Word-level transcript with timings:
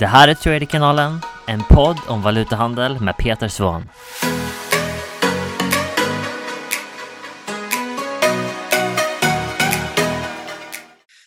Det 0.00 0.06
här 0.06 0.28
är 0.28 0.34
Traderkanalen, 0.34 1.12
en 1.46 1.60
podd 1.68 1.96
om 2.08 2.22
valutahandel 2.22 3.00
med 3.00 3.16
Peter 3.16 3.48
Svahn. 3.48 3.82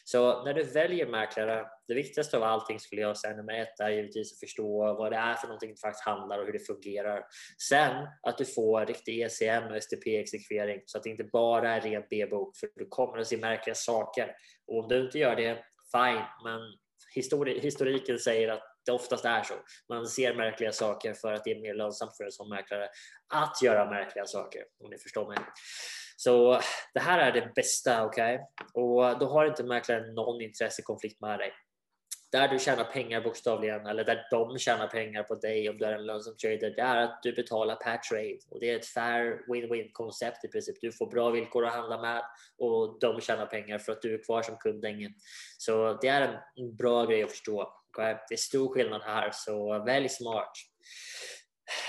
Så 0.04 0.44
när 0.44 0.54
du 0.54 0.63
väljer 0.63 1.08
mäklare, 1.08 1.65
det 1.88 1.94
viktigaste 1.94 2.38
av 2.38 2.44
allting 2.44 2.79
skulle 2.79 3.01
jag 3.01 3.17
säga 3.17 3.36
nummer 3.36 3.54
ett 3.54 3.79
är 3.79 3.90
givetvis 3.90 4.33
att 4.33 4.40
förstå 4.40 4.94
vad 4.94 5.12
det 5.12 5.17
är 5.17 5.33
för 5.33 5.47
någonting 5.47 5.69
du 5.69 5.78
faktiskt 5.78 6.05
handlar 6.05 6.40
och 6.40 6.46
hur 6.46 6.53
det 6.53 6.67
fungerar. 6.67 7.24
Sen 7.69 8.08
att 8.28 8.37
du 8.37 8.46
får 8.46 8.85
riktig 8.85 9.21
ECM 9.21 9.63
och 9.63 9.83
STP-exekvering 9.83 10.81
så 10.85 10.97
att 10.97 11.03
det 11.03 11.10
inte 11.10 11.24
bara 11.24 11.76
är 11.76 11.81
ren 11.81 12.03
B-bok 12.10 12.58
för 12.58 12.69
du 12.76 12.87
kommer 12.90 13.17
att 13.17 13.28
se 13.28 13.37
märkliga 13.37 13.76
saker. 13.76 14.31
Och 14.67 14.83
om 14.83 14.87
du 14.90 15.05
inte 15.05 15.19
gör 15.19 15.35
det, 15.35 15.58
fine, 15.92 16.26
men 16.44 16.59
histori 17.16 17.59
historiken 17.59 18.20
säger 18.20 18.49
att 18.49 18.63
det 18.85 18.91
oftast 18.91 19.26
är 19.26 19.44
så. 19.44 19.54
Man 19.90 20.08
ser 20.08 20.35
märkliga 20.35 20.71
saker 20.71 21.13
för 21.13 21.34
att 21.34 21.44
det 21.44 21.52
är 21.52 21.62
mer 21.62 21.73
lönsamt 21.73 22.17
för 22.17 22.23
en 22.23 22.31
som 22.31 22.49
mäklare 22.49 22.90
att 23.34 23.62
göra 23.62 23.90
märkliga 23.90 24.26
saker, 24.26 24.63
om 24.80 24.90
ni 24.90 24.98
förstår 24.98 25.27
mig. 25.27 25.38
Så 26.18 26.59
det 26.94 26.99
här 26.99 27.20
är 27.20 27.31
det 27.31 27.52
bästa, 27.55 28.05
okej? 28.05 28.35
Okay? 28.35 28.84
Och 28.84 29.20
då 29.20 29.26
har 29.26 29.45
inte 29.45 29.63
mäklaren 29.63 30.13
någon 30.13 30.41
intressekonflikt 30.41 31.21
med 31.21 31.40
dig. 31.40 31.54
Där 32.33 32.47
du 32.47 32.59
tjänar 32.59 32.83
pengar 32.83 33.21
bokstavligen, 33.21 33.85
eller 33.85 34.03
där 34.03 34.27
de 34.31 34.59
tjänar 34.59 34.87
pengar 34.87 35.23
på 35.23 35.35
dig 35.35 35.69
om 35.69 35.77
du 35.77 35.85
är 35.85 35.91
en 35.91 36.05
lönsam 36.05 36.35
trader, 36.35 36.73
det 36.75 36.81
är 36.81 36.97
att 36.97 37.19
du 37.23 37.33
betalar 37.33 37.75
per 37.75 37.97
trade. 37.97 38.39
Och 38.49 38.59
det 38.59 38.69
är 38.69 38.75
ett 38.75 38.85
fair 38.85 39.41
win-win 39.47 39.89
koncept 39.91 40.45
i 40.45 40.47
princip. 40.47 40.75
Du 40.81 40.91
får 40.91 41.07
bra 41.07 41.29
villkor 41.29 41.65
att 41.65 41.73
handla 41.73 42.01
med 42.01 42.21
och 42.57 42.97
de 42.99 43.21
tjänar 43.21 43.45
pengar 43.45 43.79
för 43.79 43.91
att 43.91 44.01
du 44.01 44.13
är 44.13 44.23
kvar 44.23 44.41
som 44.41 44.57
kund 44.57 44.81
länge. 44.81 45.13
Så 45.57 45.97
det 46.01 46.07
är 46.07 46.41
en 46.55 46.75
bra 46.75 47.05
grej 47.05 47.23
att 47.23 47.31
förstå. 47.31 47.73
Det 47.97 48.34
är 48.34 48.37
stor 48.37 48.73
skillnad 48.73 49.01
här, 49.01 49.29
så 49.34 49.84
välj 49.85 50.09
smart. 50.09 50.51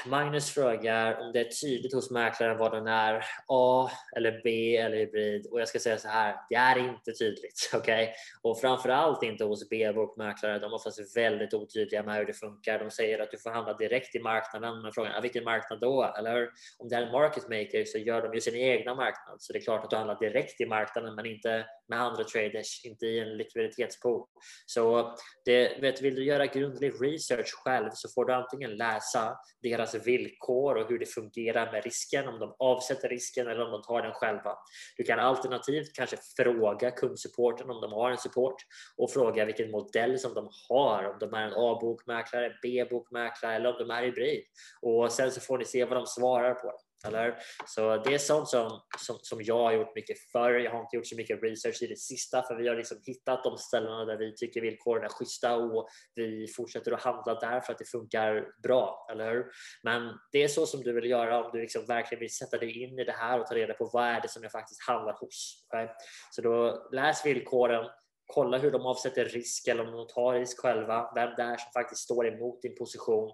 Magnus 0.07 0.51
frågar 0.51 1.21
om 1.21 1.33
det 1.33 1.41
är 1.41 1.45
tydligt 1.45 1.95
hos 1.95 2.11
mäklaren 2.11 2.59
vad 2.59 2.73
den 2.73 2.87
är 2.87 3.25
A 3.49 3.91
eller 4.17 4.41
B 4.45 4.77
eller 4.77 4.97
hybrid 4.97 5.47
och 5.47 5.61
jag 5.61 5.69
ska 5.69 5.79
säga 5.79 5.99
så 5.99 6.09
här. 6.09 6.37
Det 6.49 6.55
är 6.55 6.79
inte 6.79 7.13
tydligt, 7.13 7.71
okej? 7.75 8.03
Okay? 8.03 8.15
Och 8.43 8.61
framförallt 8.61 9.23
inte 9.23 9.45
hos 9.45 9.69
B-bokmäklare. 9.69 10.59
De 10.59 10.73
är 10.73 10.75
oftast 10.75 11.17
väldigt 11.17 11.55
otydliga 11.55 12.03
med 12.03 12.17
hur 12.17 12.27
det 12.27 12.33
funkar. 12.33 12.79
De 12.79 12.91
säger 12.91 13.19
att 13.19 13.31
du 13.31 13.39
får 13.39 13.51
handla 13.51 13.75
direkt 13.75 14.15
i 14.15 14.21
marknaden, 14.21 14.83
men 14.83 14.93
frågan 14.93 15.13
är 15.13 15.23
vilken 15.23 15.45
marknad 15.45 15.81
då? 15.81 16.15
Eller 16.19 16.49
om 16.79 16.89
det 16.89 16.97
är 16.97 17.03
en 17.03 17.13
market 17.13 17.49
maker 17.49 17.85
så 17.85 17.99
gör 17.99 18.23
de 18.23 18.35
ju 18.35 18.41
sin 18.41 18.57
egna 18.57 18.95
marknad, 18.95 19.37
så 19.43 19.53
det 19.53 19.59
är 19.59 19.63
klart 19.63 19.85
att 19.85 19.91
du 19.91 19.97
handlar 19.97 20.19
direkt 20.19 20.61
i 20.61 20.67
marknaden, 20.67 21.15
men 21.15 21.27
inte 21.27 21.67
med 21.89 22.01
andra 22.01 22.25
traders, 22.25 22.85
inte 22.85 23.07
i 23.07 23.19
en 23.21 23.37
likviditetspool. 23.37 24.27
Så 24.67 25.15
det, 25.45 25.79
vet, 25.81 26.03
vill 26.03 26.15
du 26.15 26.25
göra 26.25 26.47
grundlig 26.47 26.93
research 27.03 27.55
själv 27.65 27.91
så 27.95 28.09
får 28.09 28.25
du 28.25 28.35
antingen 28.35 28.77
läsa 28.77 29.37
deras 29.63 29.95
villkor 29.95 30.77
och 30.77 30.89
hur 30.89 30.99
det 30.99 31.07
fungerar 31.07 31.73
med 31.73 31.85
risken, 31.85 32.29
om 32.29 32.39
de 32.39 32.57
avsätter 32.59 33.09
risken 33.09 33.49
eller 33.49 33.65
om 33.65 33.71
de 33.71 33.83
tar 33.83 34.03
den 34.03 34.13
själva. 34.13 34.57
Du 34.97 35.05
kan 35.05 35.19
alternativt 35.19 35.93
kanske 35.95 36.17
fråga 36.37 36.91
kundsupporten 36.91 37.71
om 37.71 37.81
de 37.81 37.93
har 37.93 38.11
en 38.11 38.19
support 38.19 38.57
och 38.97 39.11
fråga 39.11 39.45
vilken 39.45 39.71
modell 39.71 40.19
som 40.19 40.35
de 40.35 40.49
har, 40.69 41.05
om 41.05 41.17
de 41.21 41.35
är 41.35 41.43
en 41.43 41.53
A-bokmäklare, 41.53 42.53
B-bokmäklare 42.63 43.55
eller 43.55 43.73
om 43.73 43.89
de 43.89 43.95
är 43.95 44.03
hybrid. 44.03 44.45
Och 44.83 45.13
sen 45.13 45.33
så 45.33 45.41
får 45.41 45.59
ni 45.59 45.65
se 45.65 45.85
vad 45.85 45.97
de 45.97 46.07
svarar 46.07 46.55
på. 46.55 46.73
Eller? 47.07 47.39
Så 47.67 47.97
det 47.97 48.15
är 48.15 48.19
sånt 48.19 48.49
som, 48.49 48.81
som, 48.99 49.19
som 49.23 49.43
jag 49.43 49.59
har 49.59 49.73
gjort 49.73 49.95
mycket 49.95 50.17
förr. 50.33 50.51
Jag 50.51 50.71
har 50.71 50.81
inte 50.81 50.97
gjort 50.97 51.07
så 51.07 51.17
mycket 51.17 51.43
research 51.43 51.83
i 51.83 51.87
det 51.87 51.99
sista 51.99 52.43
för 52.43 52.57
vi 52.57 52.69
har 52.69 52.77
liksom 52.77 52.99
hittat 53.07 53.45
de 53.45 53.59
ställena 53.59 54.05
där 54.05 54.17
vi 54.17 54.35
tycker 54.37 54.61
villkoren 54.61 55.05
är 55.05 55.09
schyssta 55.09 55.57
och 55.57 55.89
vi 56.15 56.47
fortsätter 56.57 56.93
att 56.93 57.03
handla 57.03 57.35
där 57.35 57.61
för 57.61 57.73
att 57.73 57.79
det 57.79 57.91
funkar 57.91 58.47
bra, 58.63 59.07
eller 59.13 59.33
hur? 59.33 59.45
Men 59.83 60.19
det 60.33 60.43
är 60.43 60.49
så 60.49 60.67
som 60.67 60.83
du 60.83 60.93
vill 60.93 61.11
göra 61.11 61.45
om 61.45 61.51
du 61.53 61.61
liksom 61.61 61.87
verkligen 61.87 62.21
vill 62.21 62.35
sätta 62.35 62.59
dig 62.59 62.83
in 62.83 62.99
i 62.99 63.05
det 63.05 63.13
här 63.13 63.41
och 63.41 63.47
ta 63.47 63.55
reda 63.55 63.75
på 63.75 63.91
vad 63.93 64.05
är 64.05 64.21
det 64.21 64.29
som 64.29 64.43
jag 64.43 64.53
faktiskt 64.53 64.83
handlar 64.89 65.17
hos. 65.21 65.67
Okay? 65.67 65.89
Så 66.31 66.43
då 66.43 66.89
läs 66.93 67.27
villkoren, 67.27 67.87
kolla 68.27 68.59
hur 68.59 68.71
de 68.71 68.87
avsätter 68.87 69.25
risk 69.25 69.69
eller 69.69 69.87
om 69.87 69.93
de 69.93 70.07
tar 70.07 70.33
risk 70.33 70.61
själva, 70.61 71.13
vem 71.15 71.31
det 71.37 71.43
är 71.43 71.57
som 71.57 71.73
faktiskt 71.75 72.03
står 72.03 72.27
emot 72.27 72.63
din 72.63 72.75
position. 72.75 73.33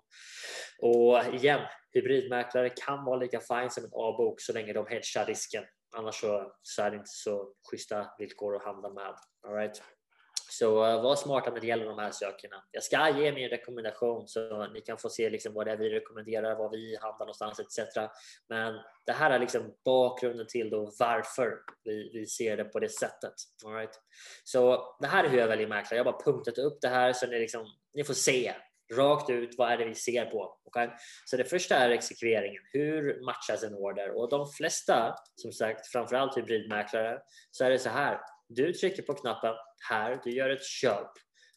Och 0.82 1.34
igen, 1.34 1.60
hybridmäklare 1.92 2.70
kan 2.70 3.04
vara 3.04 3.16
lika 3.16 3.40
fine 3.40 3.70
som 3.70 3.84
en 3.84 3.90
A-bok 3.92 4.40
så 4.40 4.52
länge 4.52 4.72
de 4.72 4.86
hedgar 4.86 5.26
risken. 5.26 5.64
Annars 5.96 6.20
så, 6.20 6.52
så 6.62 6.82
är 6.82 6.90
det 6.90 6.96
inte 6.96 7.10
så 7.10 7.52
schyssta 7.70 8.06
villkor 8.18 8.56
att 8.56 8.64
handla 8.64 8.88
med. 8.88 9.14
All 9.46 9.54
right? 9.54 9.82
Så 10.50 10.86
eh, 10.86 11.02
var 11.02 11.16
smarta 11.16 11.50
när 11.50 11.60
det 11.60 11.66
gäller 11.66 11.84
de 11.84 11.98
här 11.98 12.10
sakerna. 12.10 12.64
Jag 12.70 12.82
ska 12.82 13.08
ge 13.18 13.32
min 13.32 13.48
rekommendation 13.48 14.28
så 14.28 14.66
ni 14.66 14.80
kan 14.80 14.98
få 14.98 15.08
se 15.08 15.30
liksom 15.30 15.54
vad 15.54 15.66
det 15.66 15.72
är 15.72 15.76
vi 15.76 15.90
rekommenderar, 15.90 16.56
vad 16.56 16.70
vi 16.70 16.96
handlar 17.00 17.26
någonstans 17.26 17.60
etc. 17.60 17.96
Men 18.48 18.74
det 19.06 19.12
här 19.12 19.30
är 19.30 19.38
liksom 19.38 19.74
bakgrunden 19.84 20.46
till 20.46 20.70
då 20.70 20.92
varför 20.98 21.58
vi, 21.84 22.10
vi 22.12 22.26
ser 22.26 22.56
det 22.56 22.64
på 22.64 22.80
det 22.80 22.88
sättet. 22.88 23.34
All 23.66 23.74
right? 23.74 24.00
Så 24.44 24.94
det 25.00 25.06
här 25.06 25.24
är 25.24 25.28
hur 25.28 25.38
jag 25.38 25.48
väljer 25.48 25.68
mäklare. 25.68 25.98
Jag 25.98 26.04
har 26.04 26.12
bara 26.12 26.24
punktat 26.24 26.58
upp 26.58 26.78
det 26.80 26.88
här 26.88 27.12
så 27.12 27.26
ni, 27.26 27.38
liksom, 27.38 27.66
ni 27.94 28.04
får 28.04 28.14
se 28.14 28.54
rakt 28.94 29.30
ut 29.30 29.54
vad 29.58 29.72
är 29.72 29.76
det 29.76 29.84
vi 29.84 29.94
ser 29.94 30.24
på. 30.24 30.58
Okay? 30.64 30.88
Så 31.24 31.36
det 31.36 31.44
första 31.44 31.76
är 31.76 31.90
exekveringen. 31.90 32.62
Hur 32.72 33.24
matchas 33.24 33.62
en 33.62 33.74
order? 33.74 34.10
Och 34.18 34.30
de 34.30 34.52
flesta, 34.52 35.14
som 35.34 35.52
sagt, 35.52 35.86
framförallt 35.86 36.36
hybridmäklare, 36.36 37.18
så 37.50 37.64
är 37.64 37.70
det 37.70 37.78
så 37.78 37.88
här. 37.88 38.20
Du 38.52 38.72
trycker 38.72 39.02
på 39.02 39.14
knappen 39.14 39.54
här, 39.88 40.20
du 40.24 40.30
gör 40.30 40.50
ett 40.50 40.64
köp. 40.64 41.10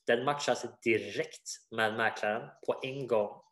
Den 0.07 0.25
matchas 0.25 0.65
direkt 0.83 1.49
med 1.75 1.93
mäklaren 1.97 2.49
på 2.67 2.79
en 2.83 3.07
gång 3.07 3.42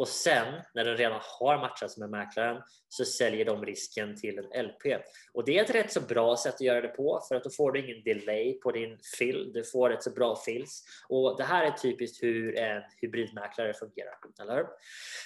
och 0.00 0.08
sen 0.08 0.62
när 0.74 0.84
den 0.84 0.96
redan 0.96 1.20
har 1.22 1.58
matchats 1.58 1.98
med 1.98 2.10
mäklaren 2.10 2.62
så 2.88 3.04
säljer 3.04 3.44
de 3.44 3.66
risken 3.66 4.16
till 4.16 4.38
en 4.38 4.66
LP. 4.66 5.02
Och 5.32 5.44
det 5.44 5.58
är 5.58 5.64
ett 5.64 5.74
rätt 5.74 5.92
så 5.92 6.00
bra 6.00 6.36
sätt 6.36 6.54
att 6.54 6.60
göra 6.60 6.80
det 6.80 6.88
på 6.88 7.20
för 7.28 7.34
att 7.34 7.44
då 7.44 7.50
får 7.50 7.72
du 7.72 7.84
ingen 7.84 8.02
delay 8.04 8.60
på 8.60 8.72
din 8.72 8.98
fill. 9.18 9.52
Du 9.52 9.64
får 9.64 9.92
ett 9.92 10.02
så 10.02 10.10
bra 10.10 10.36
fills 10.36 10.84
och 11.08 11.36
det 11.36 11.44
här 11.44 11.64
är 11.64 11.70
typiskt 11.70 12.22
hur 12.22 12.58
en 12.58 12.82
hybridmäklare 13.02 13.74
fungerar. 13.74 14.14
Eller? 14.42 14.66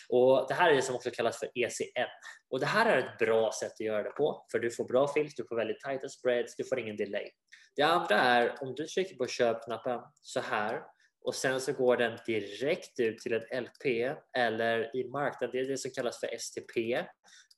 Och 0.08 0.46
det 0.48 0.54
här 0.54 0.70
är 0.70 0.74
det 0.74 0.82
som 0.82 0.94
också 0.94 1.10
kallas 1.10 1.38
för 1.38 1.48
ECN 1.54 2.08
och 2.50 2.60
det 2.60 2.66
här 2.66 2.92
är 2.92 2.98
ett 2.98 3.18
bra 3.18 3.52
sätt 3.52 3.72
att 3.72 3.80
göra 3.80 4.02
det 4.02 4.10
på 4.10 4.46
för 4.52 4.58
du 4.58 4.70
får 4.70 4.84
bra 4.84 5.08
fills, 5.08 5.34
du 5.34 5.44
får 5.44 5.56
väldigt 5.56 5.80
tajta 5.80 6.08
spreads, 6.08 6.56
du 6.56 6.64
får 6.64 6.78
ingen 6.78 6.96
delay. 6.96 7.30
Det 7.76 7.82
andra 7.82 8.16
är 8.16 8.62
om 8.62 8.74
du 8.74 8.86
trycker 8.86 9.16
på 9.16 9.26
köpknappen 9.26 10.00
så 10.22 10.40
här 10.40 10.82
och 11.24 11.34
sen 11.34 11.60
så 11.60 11.72
går 11.72 11.96
den 11.96 12.18
direkt 12.26 13.00
ut 13.00 13.18
till 13.18 13.32
en 13.32 13.64
LP 13.64 14.14
eller 14.36 14.96
i 14.96 15.08
marknaden, 15.08 15.50
det 15.52 15.60
är 15.60 15.68
det 15.68 15.78
som 15.78 15.90
kallas 15.90 16.20
för 16.20 16.38
STP. 16.38 17.04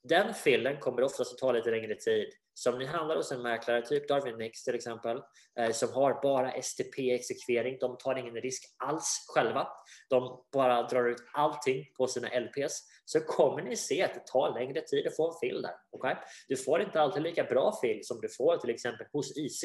Den 0.03 0.33
fillen 0.33 0.79
kommer 0.79 1.01
oftast 1.01 1.33
att 1.33 1.37
ta 1.37 1.51
lite 1.51 1.71
längre 1.71 1.95
tid. 1.95 2.29
Så 2.57 2.71
om 2.71 2.79
ni 2.79 2.85
handlar 2.85 3.15
hos 3.15 3.31
en 3.31 3.41
mäklare, 3.41 3.81
typ 3.81 4.07
Darwin 4.07 4.37
Nix 4.37 4.63
till 4.63 4.75
exempel, 4.75 5.21
eh, 5.59 5.71
som 5.71 5.93
har 5.93 6.21
bara 6.21 6.51
STP-exekvering, 6.51 7.77
de 7.79 7.97
tar 7.97 8.15
ingen 8.15 8.35
risk 8.35 8.63
alls 8.77 9.25
själva. 9.27 9.67
De 10.09 10.45
bara 10.53 10.83
drar 10.83 11.09
ut 11.09 11.23
allting 11.33 11.85
på 11.97 12.07
sina 12.07 12.27
LPs 12.27 12.83
så 13.05 13.19
kommer 13.19 13.61
ni 13.61 13.75
se 13.75 14.03
att 14.03 14.13
det 14.13 14.25
tar 14.25 14.59
längre 14.59 14.81
tid 14.81 15.07
att 15.07 15.15
få 15.15 15.31
en 15.31 15.39
fill 15.39 15.61
där. 15.61 15.71
Okay? 15.91 16.15
Du 16.47 16.55
får 16.55 16.81
inte 16.81 17.01
alltid 17.01 17.23
lika 17.23 17.43
bra 17.43 17.77
fill 17.81 17.99
som 18.03 18.21
du 18.21 18.29
får 18.29 18.57
till 18.57 18.69
exempel 18.69 19.07
hos 19.13 19.37
IC. 19.37 19.63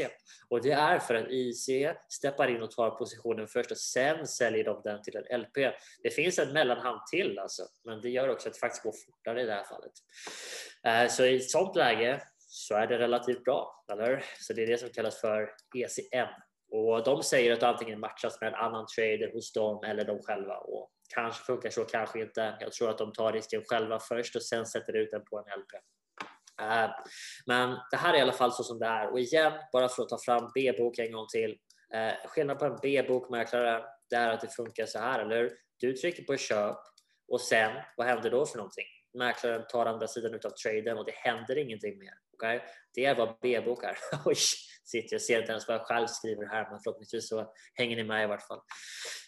Och 0.48 0.62
det 0.62 0.72
är 0.72 0.98
för 0.98 1.14
att 1.14 1.31
IC 1.31 1.69
steppar 2.08 2.48
in 2.48 2.62
och 2.62 2.70
tar 2.70 2.91
positionen 2.91 3.48
först 3.48 3.70
och 3.70 3.78
sen 3.78 4.26
säljer 4.26 4.64
de 4.64 4.81
den 4.84 5.02
till 5.02 5.16
en 5.16 5.41
LP. 5.41 5.56
Det 6.02 6.10
finns 6.10 6.38
en 6.38 6.52
mellanhand 6.52 7.00
till 7.06 7.38
alltså, 7.38 7.62
men 7.84 8.00
det 8.00 8.10
gör 8.10 8.28
också 8.28 8.48
att 8.48 8.54
det 8.54 8.60
faktiskt 8.60 8.82
går 8.82 8.94
fortare 9.06 9.42
i 9.42 9.47
det 9.47 9.52
här 9.52 9.64
fallet. 9.64 9.92
Eh, 10.86 11.10
så 11.10 11.25
i 11.25 11.36
ett 11.36 11.50
sånt 11.50 11.76
läge 11.76 12.22
så 12.62 12.75
är 12.75 12.87
det 12.87 12.99
relativt 12.99 13.45
bra, 13.45 13.84
eller? 13.93 14.25
Så 14.41 14.53
det 14.53 14.62
är 14.62 14.67
det 14.67 14.78
som 14.78 14.89
kallas 14.89 15.21
för 15.21 15.50
ECM. 15.77 16.28
Och 16.71 17.05
de 17.05 17.23
säger 17.23 17.53
att 17.53 17.61
du 17.61 17.67
antingen 17.67 18.00
matchas 18.00 18.41
med 18.41 18.49
en 18.49 18.55
annan 18.55 18.87
trader 18.97 19.32
hos 19.32 19.53
dem 19.53 19.85
eller 19.85 20.05
de 20.05 20.23
själva. 20.23 20.56
Och 20.56 20.91
kanske 21.14 21.44
funkar 21.44 21.70
så, 21.70 21.85
kanske 21.85 22.20
inte. 22.20 22.56
Jag 22.61 22.73
tror 22.73 22.91
att 22.91 22.99
de 22.99 23.12
tar 23.12 23.32
risken 23.32 23.62
själva 23.67 23.99
först 24.00 24.37
och 24.37 24.43
sen 24.43 24.67
sätter 24.67 24.97
ut 24.97 25.11
den 25.11 25.25
på 25.25 25.38
en 25.38 25.61
LP. 25.61 25.73
Eh, 26.61 26.91
men 27.47 27.79
det 27.91 27.97
här 27.97 28.14
är 28.14 28.19
i 28.19 28.20
alla 28.20 28.32
fall 28.32 28.53
så 28.53 28.62
som 28.62 28.79
det 28.79 28.87
är. 28.87 29.12
Och 29.12 29.20
igen, 29.20 29.53
bara 29.73 29.88
för 29.88 30.03
att 30.03 30.08
ta 30.08 30.19
fram 30.19 30.50
B-bok 30.55 30.99
en 30.99 31.12
gång 31.12 31.26
till. 31.32 31.58
Eh, 31.94 32.29
skillnaden 32.29 32.58
på 32.58 32.65
en 32.65 32.79
B-bokmäklare, 32.82 33.85
det 34.11 34.17
är 34.17 34.29
att 34.29 34.41
det 34.41 34.49
funkar 34.49 34.87
så 34.87 34.99
här, 34.99 35.19
eller 35.19 35.37
hur? 35.37 35.53
Du 35.81 35.93
trycker 35.93 36.23
på 36.23 36.37
köp 36.37 36.76
och 37.29 37.41
sen, 37.41 37.73
vad 37.97 38.06
händer 38.06 38.31
då 38.31 38.47
för 38.47 38.56
någonting? 38.56 38.87
Mäklaren 39.19 39.67
tar 39.69 39.87
andra 39.87 40.08
sidan 40.08 40.35
av 40.35 40.50
traden 40.50 40.99
och 40.99 41.05
det 41.05 41.15
händer 41.15 41.58
ingenting 41.58 41.99
mer 41.99 42.15
bokar. 42.43 42.62
Det 42.94 43.05
är 43.05 43.15
vad 43.15 43.39
B-bok 43.43 43.85
är. 43.85 43.99
Oj, 44.25 44.35
sitter, 44.85 45.15
jag 45.15 45.23
ser 45.23 45.41
inte 45.41 45.53
ens 45.53 45.69
vad 45.69 45.77
jag 45.77 45.87
själv 45.87 46.06
skriver 46.06 46.47
här, 46.47 46.71
men 46.71 46.81
förhoppningsvis 46.81 47.29
så 47.29 47.53
hänger 47.75 47.97
ni 47.97 48.05
med 48.05 48.25
i 48.25 48.27
vart 48.27 48.47
fall. 48.47 48.61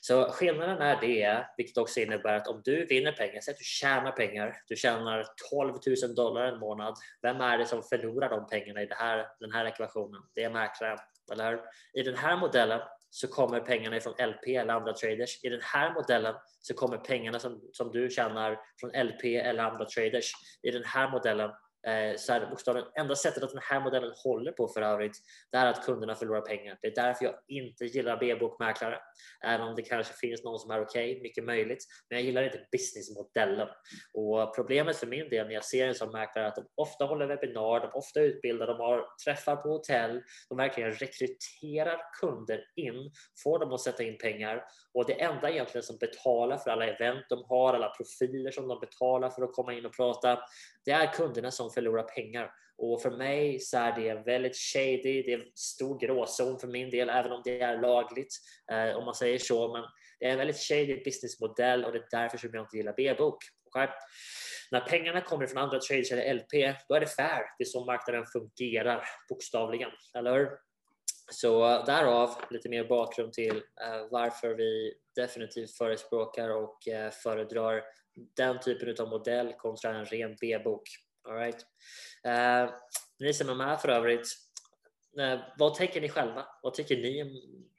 Så 0.00 0.30
skillnaden 0.30 0.82
är 0.82 1.00
det, 1.00 1.46
vilket 1.56 1.76
också 1.76 2.00
innebär 2.00 2.34
att 2.34 2.48
om 2.48 2.60
du 2.64 2.86
vinner 2.86 3.12
pengar, 3.12 3.40
säg 3.40 3.52
att 3.52 3.58
du 3.58 3.64
tjänar 3.64 4.12
pengar, 4.12 4.56
du 4.66 4.76
tjänar 4.76 5.24
12 5.50 5.74
000 6.02 6.14
dollar 6.14 6.46
en 6.46 6.58
månad. 6.58 6.94
Vem 7.22 7.40
är 7.40 7.58
det 7.58 7.66
som 7.66 7.82
förlorar 7.82 8.30
de 8.30 8.46
pengarna 8.46 8.82
i 8.82 8.86
det 8.86 8.94
här, 8.94 9.26
den 9.40 9.52
här 9.52 9.64
ekvationen? 9.64 10.22
Det 10.34 10.42
är 10.42 10.50
mäklaren. 10.50 10.98
Eller? 11.32 11.60
I 11.92 12.02
den 12.02 12.16
här 12.16 12.36
modellen 12.36 12.80
så 13.10 13.28
kommer 13.28 13.60
pengarna 13.60 14.00
från 14.00 14.12
LP 14.12 14.46
eller 14.46 14.74
andra 14.74 14.92
traders. 14.92 15.44
I 15.44 15.48
den 15.48 15.60
här 15.62 15.94
modellen 15.94 16.34
så 16.60 16.74
kommer 16.74 16.96
pengarna 16.96 17.38
som, 17.38 17.60
som 17.72 17.90
du 17.90 18.10
tjänar 18.10 18.58
från 18.80 18.90
LP 18.90 19.24
eller 19.24 19.62
andra 19.62 19.84
traders. 19.84 20.32
I 20.62 20.70
den 20.70 20.84
här 20.84 21.10
modellen 21.10 21.50
så 22.16 22.18
så 22.18 22.32
här, 22.32 22.46
bokstavligen, 22.50 22.88
enda 22.94 23.16
sättet 23.16 23.42
att 23.42 23.50
den 23.50 23.62
här 23.62 23.80
modellen 23.80 24.12
håller 24.24 24.52
på 24.52 24.68
för 24.68 24.82
övrigt, 24.82 25.16
det 25.52 25.58
är 25.58 25.66
att 25.66 25.86
kunderna 25.86 26.14
förlorar 26.14 26.40
pengar. 26.40 26.78
Det 26.82 26.86
är 26.86 26.94
därför 26.94 27.24
jag 27.24 27.34
inte 27.48 27.84
gillar 27.84 28.16
B-bokmäklare, 28.16 28.98
även 29.44 29.68
om 29.68 29.74
det 29.74 29.82
kanske 29.82 30.14
finns 30.14 30.44
någon 30.44 30.58
som 30.58 30.70
är 30.70 30.82
okej, 30.82 31.10
okay, 31.10 31.22
mycket 31.22 31.44
möjligt. 31.44 31.84
Men 32.08 32.18
jag 32.18 32.26
gillar 32.26 32.42
inte 32.42 32.66
businessmodellen. 32.72 33.68
Och 34.14 34.54
problemet 34.54 34.96
för 34.96 35.06
min 35.06 35.28
del 35.28 35.46
när 35.46 35.54
jag 35.54 35.64
ser 35.64 35.88
en 35.88 35.94
sån 35.94 36.12
mäklare 36.12 36.44
är 36.44 36.48
att 36.48 36.56
de 36.56 36.66
ofta 36.74 37.04
håller 37.04 37.26
webbinar, 37.26 37.80
de 37.80 37.90
ofta 37.98 38.20
utbildar, 38.20 38.66
de 38.66 38.80
har 38.80 39.06
träffar 39.24 39.56
på 39.56 39.68
hotell, 39.68 40.22
de 40.48 40.58
verkligen 40.58 40.92
rekryterar 40.92 42.00
kunder 42.20 42.64
in, 42.76 43.10
får 43.44 43.58
dem 43.58 43.72
att 43.72 43.80
sätta 43.80 44.02
in 44.02 44.18
pengar 44.18 44.64
och 44.94 45.06
det 45.06 45.22
enda 45.22 45.50
egentligen 45.50 45.82
som 45.82 45.96
betalar 45.96 46.56
för 46.56 46.70
alla 46.70 46.86
event 46.86 47.26
de 47.28 47.44
har, 47.48 47.74
alla 47.74 47.88
profiler 47.88 48.50
som 48.50 48.68
de 48.68 48.80
betalar 48.80 49.30
för 49.30 49.42
att 49.42 49.52
komma 49.52 49.74
in 49.74 49.86
och 49.86 49.96
prata, 49.96 50.38
det 50.84 50.90
är 50.90 51.12
kunderna 51.12 51.50
som 51.50 51.70
förlorar 51.74 52.02
pengar. 52.02 52.50
Och 52.76 53.02
för 53.02 53.10
mig 53.10 53.60
så 53.60 53.78
är 53.78 53.92
det 53.92 54.22
väldigt 54.26 54.56
shady, 54.56 55.22
det 55.22 55.32
är 55.32 55.38
en 55.38 55.50
stor 55.54 55.98
gråzon 55.98 56.58
för 56.58 56.68
min 56.68 56.90
del, 56.90 57.10
även 57.10 57.32
om 57.32 57.42
det 57.44 57.60
är 57.60 57.80
lagligt, 57.80 58.34
eh, 58.72 58.96
om 58.96 59.04
man 59.04 59.14
säger 59.14 59.38
så. 59.38 59.72
Men 59.72 59.82
det 60.20 60.26
är 60.26 60.30
en 60.30 60.38
väldigt 60.38 60.68
shady 60.68 61.02
businessmodell 61.04 61.84
och 61.84 61.92
det 61.92 61.98
är 61.98 62.06
därför 62.10 62.38
som 62.38 62.50
jag 62.52 62.62
inte 62.64 62.76
gillar 62.76 62.94
B-bok. 62.96 63.36
Okay? 63.66 63.86
När 64.70 64.80
pengarna 64.80 65.20
kommer 65.20 65.46
från 65.46 65.62
andra 65.62 65.78
traders 65.78 66.12
eller 66.12 66.34
LP, 66.34 66.76
då 66.88 66.94
är 66.94 67.00
det 67.00 67.06
fair. 67.06 67.42
Det 67.58 67.64
är 67.64 67.68
så 67.68 67.84
marknaden 67.84 68.26
fungerar, 68.26 69.04
bokstavligen. 69.28 69.90
Eller 70.14 70.38
hur? 70.38 70.48
Så 71.32 71.70
eh, 71.70 71.84
därav 71.84 72.30
lite 72.50 72.68
mer 72.68 72.84
bakgrund 72.84 73.32
till 73.32 73.56
eh, 73.56 74.06
varför 74.10 74.54
vi 74.54 74.94
definitivt 75.16 75.76
förespråkar 75.76 76.50
och 76.50 76.88
eh, 76.88 77.10
föredrar 77.10 77.82
den 78.36 78.60
typen 78.60 78.96
av 79.00 79.08
modell 79.08 79.52
kontra 79.52 79.90
en 79.90 80.04
ren 80.04 80.36
B-bok. 80.40 80.82
All 81.28 81.34
right. 81.34 81.66
Uh, 82.26 82.74
ni 83.18 83.34
som 83.34 83.48
är 83.48 83.54
med 83.54 83.80
för 83.80 83.88
övrigt, 83.88 84.26
uh, 85.20 85.40
vad 85.58 85.74
tänker 85.74 86.00
ni 86.00 86.08
själva? 86.08 86.46
Vad 86.62 86.74
tycker 86.74 86.96
ni 86.96 87.22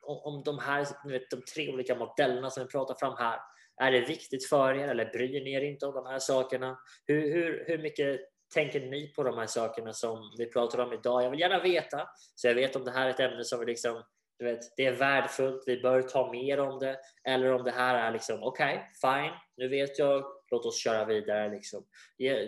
om, 0.02 0.18
om 0.24 0.44
de 0.44 0.60
här 0.60 0.88
ni 1.06 1.12
vet, 1.12 1.30
de 1.30 1.42
tre 1.54 1.74
olika 1.74 1.96
modellerna 1.96 2.50
som 2.50 2.64
vi 2.64 2.70
pratar 2.70 2.96
fram 2.96 3.16
här? 3.18 3.40
Är 3.82 3.92
det 3.92 4.02
viktigt 4.02 4.50
för 4.50 4.74
er 4.74 4.88
eller 4.88 5.06
bryr 5.06 5.44
ni 5.44 5.54
er 5.54 5.62
inte 5.62 5.86
om 5.86 5.96
de 5.96 6.06
här 6.06 6.20
sakerna? 6.20 6.80
Hur, 7.08 7.34
hur, 7.34 7.66
hur 7.68 7.78
mycket 7.78 8.20
tänker 8.54 8.80
ni 8.80 9.08
på 9.08 9.24
de 9.24 9.38
här 9.38 9.46
sakerna 9.46 9.94
som 9.94 10.34
vi 10.38 10.46
pratar 10.46 10.80
om 10.80 10.94
idag? 10.94 11.24
Jag 11.24 11.30
vill 11.30 11.40
gärna 11.40 11.60
veta, 11.60 12.10
så 12.36 12.48
jag 12.48 12.56
vet 12.56 12.76
om 12.76 12.84
det 12.84 12.92
här 12.92 13.06
är 13.06 13.10
ett 13.10 13.20
ämne 13.20 13.44
som 13.44 13.60
vi 13.60 13.66
liksom, 13.66 14.04
du 14.40 14.46
vet, 14.46 14.60
det 14.78 14.86
är 14.86 14.92
värdefullt, 14.92 15.64
vi 15.66 15.82
bör 15.82 16.02
ta 16.02 16.32
mer 16.32 16.60
om 16.60 16.80
det, 16.80 16.98
eller 17.28 17.52
om 17.52 17.64
det 17.64 17.72
här 17.72 17.96
är 17.96 18.12
liksom, 18.12 18.44
okej, 18.44 18.76
okay, 18.76 19.22
fine, 19.22 19.34
nu 19.58 19.68
vet 19.68 20.00
jag, 20.00 20.24
låt 20.52 20.66
oss 20.66 20.84
köra 20.84 21.06
vidare. 21.06 21.50
Liksom. 21.50 21.86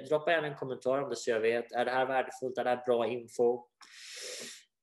Droppa 0.09 0.31
gärna 0.31 0.47
en 0.47 0.55
kommentar 0.55 1.01
om 1.01 1.09
det 1.09 1.15
så 1.15 1.29
jag 1.31 1.39
vet, 1.39 1.71
är 1.71 1.85
det 1.85 1.91
här 1.91 2.05
värdefullt, 2.05 2.57
är 2.57 2.63
det 2.63 2.69
här 2.69 2.85
bra 2.85 3.07
info? 3.07 3.63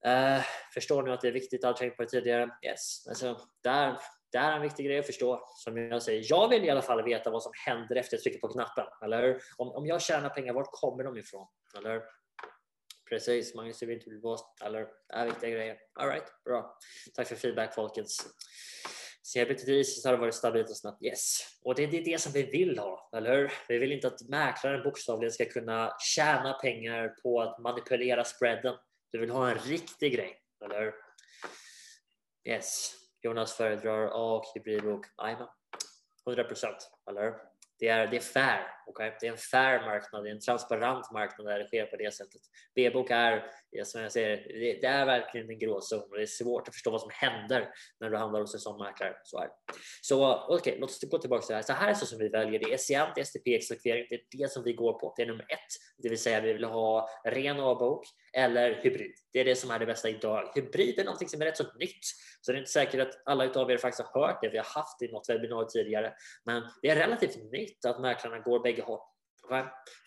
Uh, 0.06 0.42
förstår 0.74 1.02
ni 1.02 1.10
att 1.10 1.20
det 1.20 1.28
är 1.28 1.32
viktigt? 1.32 1.64
Har 1.64 1.72
tänkt 1.72 1.96
på 1.96 2.02
det 2.02 2.08
tidigare? 2.08 2.50
Yes. 2.66 3.06
Alltså, 3.08 3.40
där, 3.62 3.98
det 4.32 4.38
är 4.38 4.52
en 4.52 4.62
viktig 4.62 4.86
grej 4.86 4.98
att 4.98 5.06
förstå. 5.06 5.44
Som 5.64 5.76
jag 5.76 6.02
säger, 6.02 6.24
jag 6.28 6.48
vill 6.48 6.64
i 6.64 6.70
alla 6.70 6.82
fall 6.82 7.04
veta 7.04 7.30
vad 7.30 7.42
som 7.42 7.52
händer 7.66 7.96
efter 7.96 8.16
att 8.16 8.18
jag 8.18 8.22
trycker 8.22 8.40
på 8.40 8.48
knappen. 8.48 8.86
Eller 9.04 9.40
Om, 9.56 9.68
om 9.68 9.86
jag 9.86 10.02
tjänar 10.02 10.28
pengar, 10.28 10.52
vart 10.52 10.72
kommer 10.72 11.04
de 11.04 11.18
ifrån? 11.18 11.46
Eller 11.78 12.02
Precis, 13.08 13.54
Magnus 13.54 13.78
du 13.78 13.86
vill 13.86 13.96
inte 13.96 14.08
bli 14.10 14.20
Eller 14.64 14.80
det 14.80 15.16
här 15.16 15.26
är 15.26 15.30
viktiga 15.30 15.50
grejer. 15.50 15.76
All 15.94 16.08
right, 16.08 16.44
bra. 16.44 16.78
Tack 17.14 17.28
för 17.28 17.36
feedback 17.36 17.74
folkens. 17.74 18.26
CBT 19.32 19.68
Isis 19.68 20.04
har 20.04 20.16
varit 20.16 20.34
stabilt 20.34 20.70
och 20.70 20.76
snabbt. 20.76 21.02
Yes, 21.02 21.38
och 21.62 21.74
det 21.74 21.82
är 21.82 22.04
det 22.04 22.20
som 22.20 22.32
vi 22.32 22.42
vill 22.42 22.78
ha, 22.78 23.10
eller 23.16 23.38
hur? 23.38 23.52
Vi 23.68 23.78
vill 23.78 23.92
inte 23.92 24.06
att 24.06 24.28
mäklaren 24.28 24.82
bokstavligen 24.82 25.32
ska 25.32 25.44
kunna 25.44 25.96
tjäna 26.00 26.52
pengar 26.52 27.08
på 27.08 27.40
att 27.40 27.58
manipulera 27.58 28.24
spreaden. 28.24 28.76
Du 29.12 29.18
vill 29.18 29.30
ha 29.30 29.50
en 29.50 29.58
riktig 29.58 30.12
grej, 30.12 30.40
eller 30.64 30.80
hur? 30.80 30.94
Yes. 32.44 32.94
Jonas 33.22 33.52
föredrar 33.52 34.06
A 34.06 34.36
och 34.36 34.44
hybridbok. 34.54 35.06
Jajamän, 35.22 35.48
100 36.26 36.44
procent, 36.44 36.90
eller 37.10 37.34
det 37.78 37.88
är, 37.88 38.06
det 38.06 38.16
är 38.16 38.20
fair. 38.20 38.66
Okay? 38.86 39.12
Det 39.20 39.26
är 39.26 39.32
en 39.32 39.38
fair 39.38 39.80
marknad, 39.80 40.24
det 40.24 40.30
är 40.30 40.34
en 40.34 40.40
transparent 40.40 41.12
marknad 41.12 41.46
där 41.46 41.58
det 41.58 41.66
sker 41.66 41.86
på 41.86 41.96
det 41.96 42.14
sättet. 42.14 42.40
B-bok 42.74 43.10
är, 43.10 43.44
som 43.84 44.00
jag 44.00 44.12
säger, 44.12 44.36
det, 44.80 44.86
är 44.86 45.06
verkligen 45.06 45.50
en 45.50 45.58
gråzon 45.58 46.00
och 46.00 46.16
det 46.16 46.22
är 46.22 46.26
svårt 46.26 46.68
att 46.68 46.74
förstå 46.74 46.90
vad 46.90 47.00
som 47.00 47.10
händer 47.12 47.68
när 48.00 48.10
du 48.10 48.16
handlar 48.16 48.40
hos 48.40 48.54
en 48.54 48.60
sån 48.60 48.78
mäklare. 48.78 49.14
Så, 49.24 49.46
så 50.02 50.34
okej, 50.34 50.54
okay, 50.56 50.80
låt 50.80 50.90
oss 50.90 51.00
gå 51.10 51.18
tillbaka 51.18 51.42
till 51.42 51.52
det 51.52 51.56
här. 51.56 51.62
Så 51.62 51.72
här 51.72 51.90
är 51.90 51.94
så 51.94 52.06
som 52.06 52.18
vi 52.18 52.28
väljer. 52.28 52.60
Det 52.60 52.72
är 52.72 52.78
SCM, 52.78 53.06
det 53.14 53.20
är 53.20 53.24
STP, 53.24 53.54
exekvering. 53.54 54.06
Det 54.10 54.14
är 54.14 54.38
det 54.38 54.52
som 54.52 54.64
vi 54.64 54.72
går 54.72 54.92
på. 54.92 55.14
Det 55.16 55.22
är 55.22 55.26
nummer 55.26 55.46
ett, 55.48 55.72
det 55.98 56.08
vill 56.08 56.18
säga 56.18 56.40
vi 56.40 56.52
vill 56.52 56.64
ha 56.64 57.08
ren 57.24 57.60
A-bok 57.60 58.06
eller 58.36 58.80
hybrid. 58.82 59.14
Det 59.32 59.40
är 59.40 59.44
det 59.44 59.56
som 59.56 59.70
är 59.70 59.78
det 59.78 59.86
bästa 59.86 60.08
idag. 60.08 60.52
Hybrid 60.54 60.98
är 60.98 61.04
någonting 61.04 61.28
som 61.28 61.40
är 61.40 61.46
rätt 61.46 61.56
så 61.56 61.64
nytt, 61.78 62.04
så 62.40 62.52
det 62.52 62.58
är 62.58 62.60
inte 62.60 62.70
säkert 62.70 63.00
att 63.00 63.22
alla 63.24 63.44
utav 63.44 63.70
er 63.70 63.78
faktiskt 63.78 64.08
har 64.08 64.20
hört 64.20 64.42
det. 64.42 64.48
Vi 64.48 64.56
har 64.56 64.64
haft 64.64 64.98
det 64.98 65.06
i 65.06 65.12
något 65.12 65.28
webbinarium 65.28 65.68
tidigare, 65.68 66.12
men 66.44 66.62
det 66.82 66.88
är 66.88 66.96
relativt 66.96 67.52
nytt 67.52 67.84
att 67.84 68.00
mäklarna 68.00 68.38
går 68.38 68.62
bägge 68.74 68.82
håll. 68.82 69.00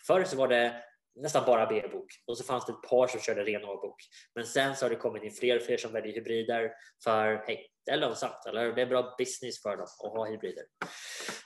Förr 0.06 0.24
så 0.24 0.36
var 0.36 0.48
det 0.48 0.82
nästan 1.20 1.44
bara 1.46 1.66
B-bok 1.66 2.06
och 2.26 2.38
så 2.38 2.44
fanns 2.44 2.66
det 2.66 2.72
ett 2.72 2.90
par 2.90 3.06
som 3.06 3.20
körde 3.20 3.44
ren 3.44 3.64
A-bok. 3.64 3.96
Men 4.34 4.46
sen 4.46 4.76
så 4.76 4.84
har 4.84 4.90
det 4.90 4.96
kommit 4.96 5.22
in 5.22 5.30
fler 5.30 5.56
och 5.56 5.62
fler 5.62 5.76
som 5.76 5.92
väljer 5.92 6.14
hybrider 6.14 6.70
för 7.04 7.44
hej, 7.46 7.70
det 7.84 7.90
är 7.90 7.96
lönsamt 7.96 8.46
eller 8.48 8.72
det 8.72 8.82
är 8.82 8.86
bra 8.86 9.14
business 9.18 9.62
för 9.62 9.76
dem 9.76 9.86
att 10.04 10.12
ha 10.12 10.26
hybrider. 10.30 10.64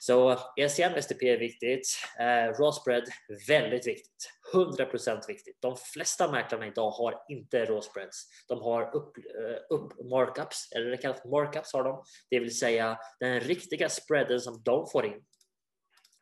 Så 0.00 0.38
ECM 0.56 1.02
STP 1.02 1.22
är 1.28 1.38
viktigt. 1.38 1.86
Eh, 2.18 2.60
raw 2.60 2.72
spread 2.72 3.04
väldigt 3.48 3.86
viktigt. 3.86 4.30
100% 4.54 5.20
viktigt. 5.28 5.62
De 5.62 5.76
flesta 5.76 6.30
mäklarna 6.30 6.66
idag 6.66 6.90
har 6.90 7.24
inte 7.28 7.64
raw 7.64 7.82
spreads. 7.82 8.28
De 8.48 8.62
har 8.62 8.96
upp, 8.96 9.16
eh, 9.16 9.76
upp 9.76 10.10
markups, 10.10 10.72
eller 10.72 10.90
det 10.90 10.96
kallas 10.96 11.24
markups 11.24 11.72
har 11.72 11.84
de. 11.84 12.04
Det 12.30 12.40
vill 12.40 12.58
säga 12.58 12.98
den 13.20 13.40
riktiga 13.40 13.88
spreaden 13.88 14.40
som 14.40 14.62
de 14.62 14.86
får 14.92 15.06
in 15.06 15.24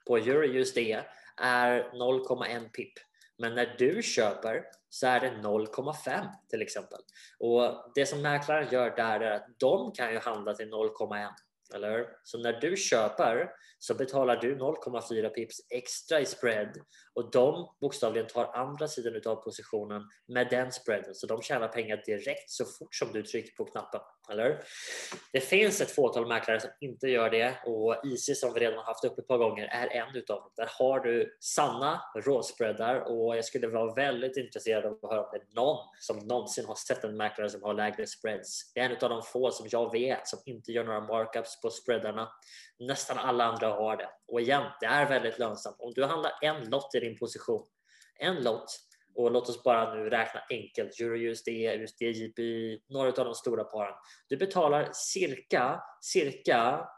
på 0.07 0.17
EuroUSD 0.19 0.79
är 1.43 1.83
0,1 1.93 2.69
pip. 2.69 2.93
Men 3.39 3.55
när 3.55 3.75
du 3.79 4.03
köper 4.03 4.65
så 4.89 5.07
är 5.07 5.21
det 5.21 5.31
0,5 5.31 6.27
till 6.51 6.63
exempel. 6.63 6.99
Och 7.39 7.93
det 7.95 8.07
som 8.07 8.23
mäklaren 8.23 8.69
gör 8.73 8.97
där 8.97 9.21
är 9.21 9.31
att 9.31 9.47
de 9.59 9.93
kan 9.93 10.13
ju 10.13 10.19
handla 10.19 10.55
till 10.55 10.71
0,1. 10.71 11.29
Eller 11.75 12.07
Så 12.25 12.39
när 12.39 12.53
du 12.53 12.77
köper 12.77 13.51
så 13.79 13.95
betalar 13.95 14.37
du 14.37 14.59
0,4 14.59 15.29
pips 15.29 15.57
extra 15.71 16.21
i 16.21 16.27
spread 16.27 16.77
och 17.15 17.31
de 17.31 17.75
bokstavligen 17.81 18.27
tar 18.27 18.45
andra 18.45 18.89
sidan 18.89 19.33
av 19.33 19.37
positionen 19.37 20.03
med 20.29 20.49
den 20.51 20.73
spreaden 20.73 21.15
så 21.15 21.27
de 21.27 21.43
tjänar 21.43 21.69
pengar 21.69 22.03
direkt 22.07 22.51
så 22.51 22.65
fort 22.65 22.95
som 22.95 23.13
du 23.13 23.23
trycker 23.23 23.57
på 23.57 23.65
knappen. 23.65 24.01
Eller? 24.31 24.63
Det 25.33 25.41
finns 25.41 25.81
ett 25.81 25.91
fåtal 25.91 26.27
mäklare 26.27 26.61
som 26.61 26.71
inte 26.81 27.07
gör 27.07 27.31
det 27.31 27.55
och 27.65 27.97
IC 28.05 28.41
som 28.41 28.55
vi 28.55 28.61
redan 28.61 28.85
haft 28.85 29.05
uppe 29.05 29.21
ett 29.21 29.29
par 29.29 29.39
gånger 29.39 29.65
är 29.65 29.87
en 29.87 30.17
utav 30.17 30.41
dem. 30.41 30.51
Där 30.57 30.71
har 30.79 31.01
du 31.01 31.37
sanna 31.41 32.01
råspreadar 32.17 33.01
och 33.01 33.37
jag 33.37 33.45
skulle 33.45 33.67
vara 33.69 33.95
väldigt 33.95 34.37
intresserad 34.37 34.87
av 34.87 34.93
att 34.93 35.11
höra 35.11 35.25
om 35.25 35.29
det 35.33 35.39
är 35.39 35.55
någon 35.55 35.87
som 36.01 36.19
någonsin 36.19 36.67
har 36.67 36.75
sett 36.75 37.05
en 37.05 37.17
mäklare 37.17 37.51
som 37.51 37.63
har 37.63 37.75
lägre 37.75 38.07
spreads. 38.07 38.73
Det 38.75 38.81
är 38.81 38.85
en 38.85 38.97
av 39.03 39.11
de 39.11 39.23
få 39.23 39.51
som 39.51 39.67
jag 39.71 39.93
vet 39.93 40.29
som 40.29 40.39
inte 40.45 40.73
gör 40.73 40.85
några 40.85 41.01
markups 41.01 41.61
på 41.61 41.71
spreadarna. 41.71 42.29
Nästan 42.79 43.19
alla 43.19 43.45
andra 43.45 43.69
har 43.69 43.97
det. 43.97 44.09
Och 44.29 44.41
igen, 44.41 44.63
det 44.81 44.87
är 44.87 45.09
väldigt 45.09 45.39
lönsamt. 45.39 45.77
Om 45.79 45.93
du 45.95 46.05
handlar 46.05 46.33
en 46.43 46.71
lott 46.71 46.95
i 46.95 47.01
din 47.01 47.19
position, 47.19 47.67
en 48.19 48.43
lott 48.43 48.90
och 49.15 49.31
låt 49.31 49.49
oss 49.49 49.63
bara 49.63 49.95
nu 49.95 50.11
räkna 50.11 50.41
enkelt, 50.51 51.01
EuroUSD, 51.01 51.49
USD, 51.49 52.03
JPY, 52.03 52.81
några 52.89 53.09
av 53.09 53.25
de 53.25 53.35
stora 53.35 53.65
paren. 53.65 53.95
Du 54.29 54.37
betalar 54.37 54.89
cirka, 54.93 55.83
cirka 56.01 56.89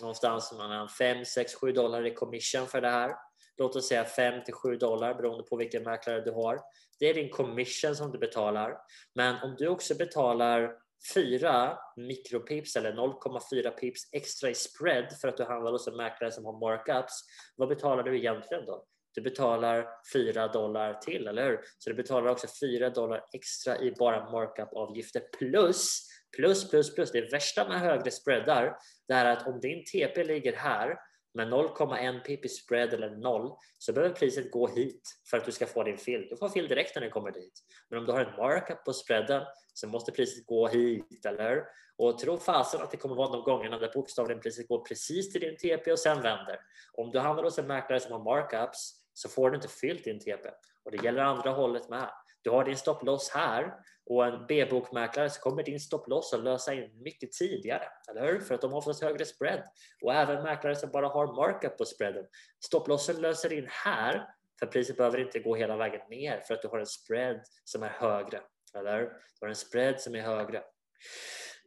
någonstans 0.00 0.52
mellan 0.58 0.88
5, 0.88 1.24
6, 1.24 1.54
7 1.54 1.72
dollar 1.72 2.06
i 2.06 2.14
commission 2.14 2.66
för 2.66 2.80
det 2.80 2.90
här. 2.90 3.12
Låt 3.56 3.76
oss 3.76 3.88
säga 3.88 4.04
5 4.04 4.44
till 4.44 4.54
7 4.54 4.76
dollar 4.76 5.14
beroende 5.14 5.44
på 5.44 5.56
vilken 5.56 5.82
mäklare 5.82 6.20
du 6.20 6.30
har. 6.30 6.60
Det 6.98 7.06
är 7.06 7.14
din 7.14 7.30
commission 7.30 7.96
som 7.96 8.12
du 8.12 8.18
betalar. 8.18 8.78
Men 9.14 9.42
om 9.42 9.56
du 9.58 9.68
också 9.68 9.94
betalar 9.94 10.72
4 11.14 11.78
mikropips 11.96 12.76
eller 12.76 12.92
0,4 12.92 13.70
pips 13.70 14.08
extra 14.12 14.50
i 14.50 14.54
spread 14.54 15.12
för 15.20 15.28
att 15.28 15.36
du 15.36 15.44
handlar 15.44 15.72
hos 15.72 15.88
en 15.88 15.96
mäklare 15.96 16.32
som 16.32 16.44
har 16.44 16.60
markups, 16.60 17.24
vad 17.56 17.68
betalar 17.68 18.02
du 18.02 18.18
egentligen 18.18 18.66
då? 18.66 18.84
Du 19.14 19.20
betalar 19.20 19.86
4 20.12 20.48
dollar 20.48 20.94
till, 20.94 21.26
eller 21.26 21.44
hur? 21.44 21.60
Så 21.78 21.90
du 21.90 21.96
betalar 21.96 22.30
också 22.30 22.46
4 22.60 22.90
dollar 22.90 23.24
extra 23.32 23.78
i 23.78 23.92
bara 23.92 24.30
markup-avgifter 24.30 25.22
plus, 25.38 26.08
plus, 26.36 26.70
plus, 26.70 26.94
plus. 26.94 27.12
Det 27.12 27.32
värsta 27.32 27.68
med 27.68 27.80
högre 27.80 28.10
spreadar, 28.10 28.76
det 29.08 29.14
är 29.14 29.26
att 29.26 29.46
om 29.46 29.60
din 29.60 29.84
TP 29.84 30.24
ligger 30.24 30.56
här 30.56 30.96
med 31.34 31.48
0,1 31.48 32.20
pip 32.20 32.44
i 32.44 32.48
spread 32.48 32.94
eller 32.94 33.10
0 33.10 33.50
så 33.78 33.92
behöver 33.92 34.14
priset 34.14 34.50
gå 34.50 34.68
hit 34.68 35.20
för 35.30 35.36
att 35.36 35.44
du 35.44 35.52
ska 35.52 35.66
få 35.66 35.82
din 35.82 35.98
fill. 35.98 36.28
Du 36.30 36.36
får 36.36 36.48
fill 36.48 36.68
direkt 36.68 36.94
när 36.94 37.02
den 37.02 37.10
kommer 37.10 37.30
dit. 37.30 37.52
Men 37.90 37.98
om 37.98 38.04
du 38.04 38.12
har 38.12 38.20
en 38.20 38.36
markup 38.36 38.84
på 38.84 38.92
spreaden 38.92 39.42
så 39.74 39.88
måste 39.88 40.12
priset 40.12 40.46
gå 40.46 40.68
hit, 40.68 41.26
eller 41.26 41.50
hur? 41.50 41.64
Och 41.96 42.18
tro 42.18 42.36
fasen 42.36 42.82
att 42.82 42.90
det 42.90 42.96
kommer 42.96 43.14
vara 43.14 43.32
de 43.32 43.42
gångerna 43.42 43.78
där 43.78 43.92
bokstavligen 43.94 44.42
priset 44.42 44.68
går 44.68 44.84
precis 44.84 45.32
till 45.32 45.40
din 45.40 45.56
TP 45.56 45.92
och 45.92 45.98
sen 45.98 46.22
vänder. 46.22 46.60
Om 46.92 47.10
du 47.10 47.18
handlar 47.18 47.44
hos 47.44 47.58
en 47.58 47.66
mäklare 47.66 48.00
som 48.00 48.12
har 48.12 48.24
markups 48.24 49.01
så 49.14 49.28
får 49.28 49.50
du 49.50 49.56
inte 49.56 49.68
fyllt 49.68 50.04
din 50.04 50.20
TP 50.20 50.48
och 50.84 50.90
det 50.90 51.04
gäller 51.04 51.22
andra 51.22 51.50
hållet 51.50 51.88
med. 51.88 52.10
Du 52.42 52.50
har 52.50 52.64
din 52.64 52.76
stopploss 52.76 53.30
här 53.30 53.74
och 54.06 54.26
en 54.26 54.46
B-bokmäklare 54.46 55.30
så 55.30 55.40
kommer 55.40 55.62
din 55.62 55.80
stopploss 55.80 56.34
att 56.34 56.44
lösa 56.44 56.74
in 56.74 57.02
mycket 57.02 57.32
tidigare, 57.32 57.88
eller 58.10 58.26
hur? 58.26 58.40
För 58.40 58.54
att 58.54 58.60
de 58.60 58.70
har 58.70 58.78
oftast 58.78 59.02
högre 59.02 59.24
spread 59.24 59.62
och 60.02 60.14
även 60.14 60.42
mäklare 60.42 60.76
som 60.76 60.90
bara 60.90 61.08
har 61.08 61.36
markup 61.36 61.78
på 61.78 61.84
spreaden. 61.84 62.26
Stopplossen 62.64 63.16
löser 63.16 63.52
in 63.52 63.66
här 63.70 64.26
för 64.58 64.66
priset 64.66 64.96
behöver 64.96 65.20
inte 65.20 65.38
gå 65.38 65.54
hela 65.56 65.76
vägen 65.76 66.00
ner 66.10 66.40
för 66.46 66.54
att 66.54 66.62
du 66.62 66.68
har 66.68 66.78
en 66.78 66.86
spread 66.86 67.40
som 67.64 67.82
är 67.82 67.88
högre, 67.88 68.40
eller 68.74 68.98
Du 69.00 69.10
har 69.40 69.48
en 69.48 69.56
spread 69.56 70.00
som 70.00 70.14
är 70.14 70.20
högre. 70.20 70.62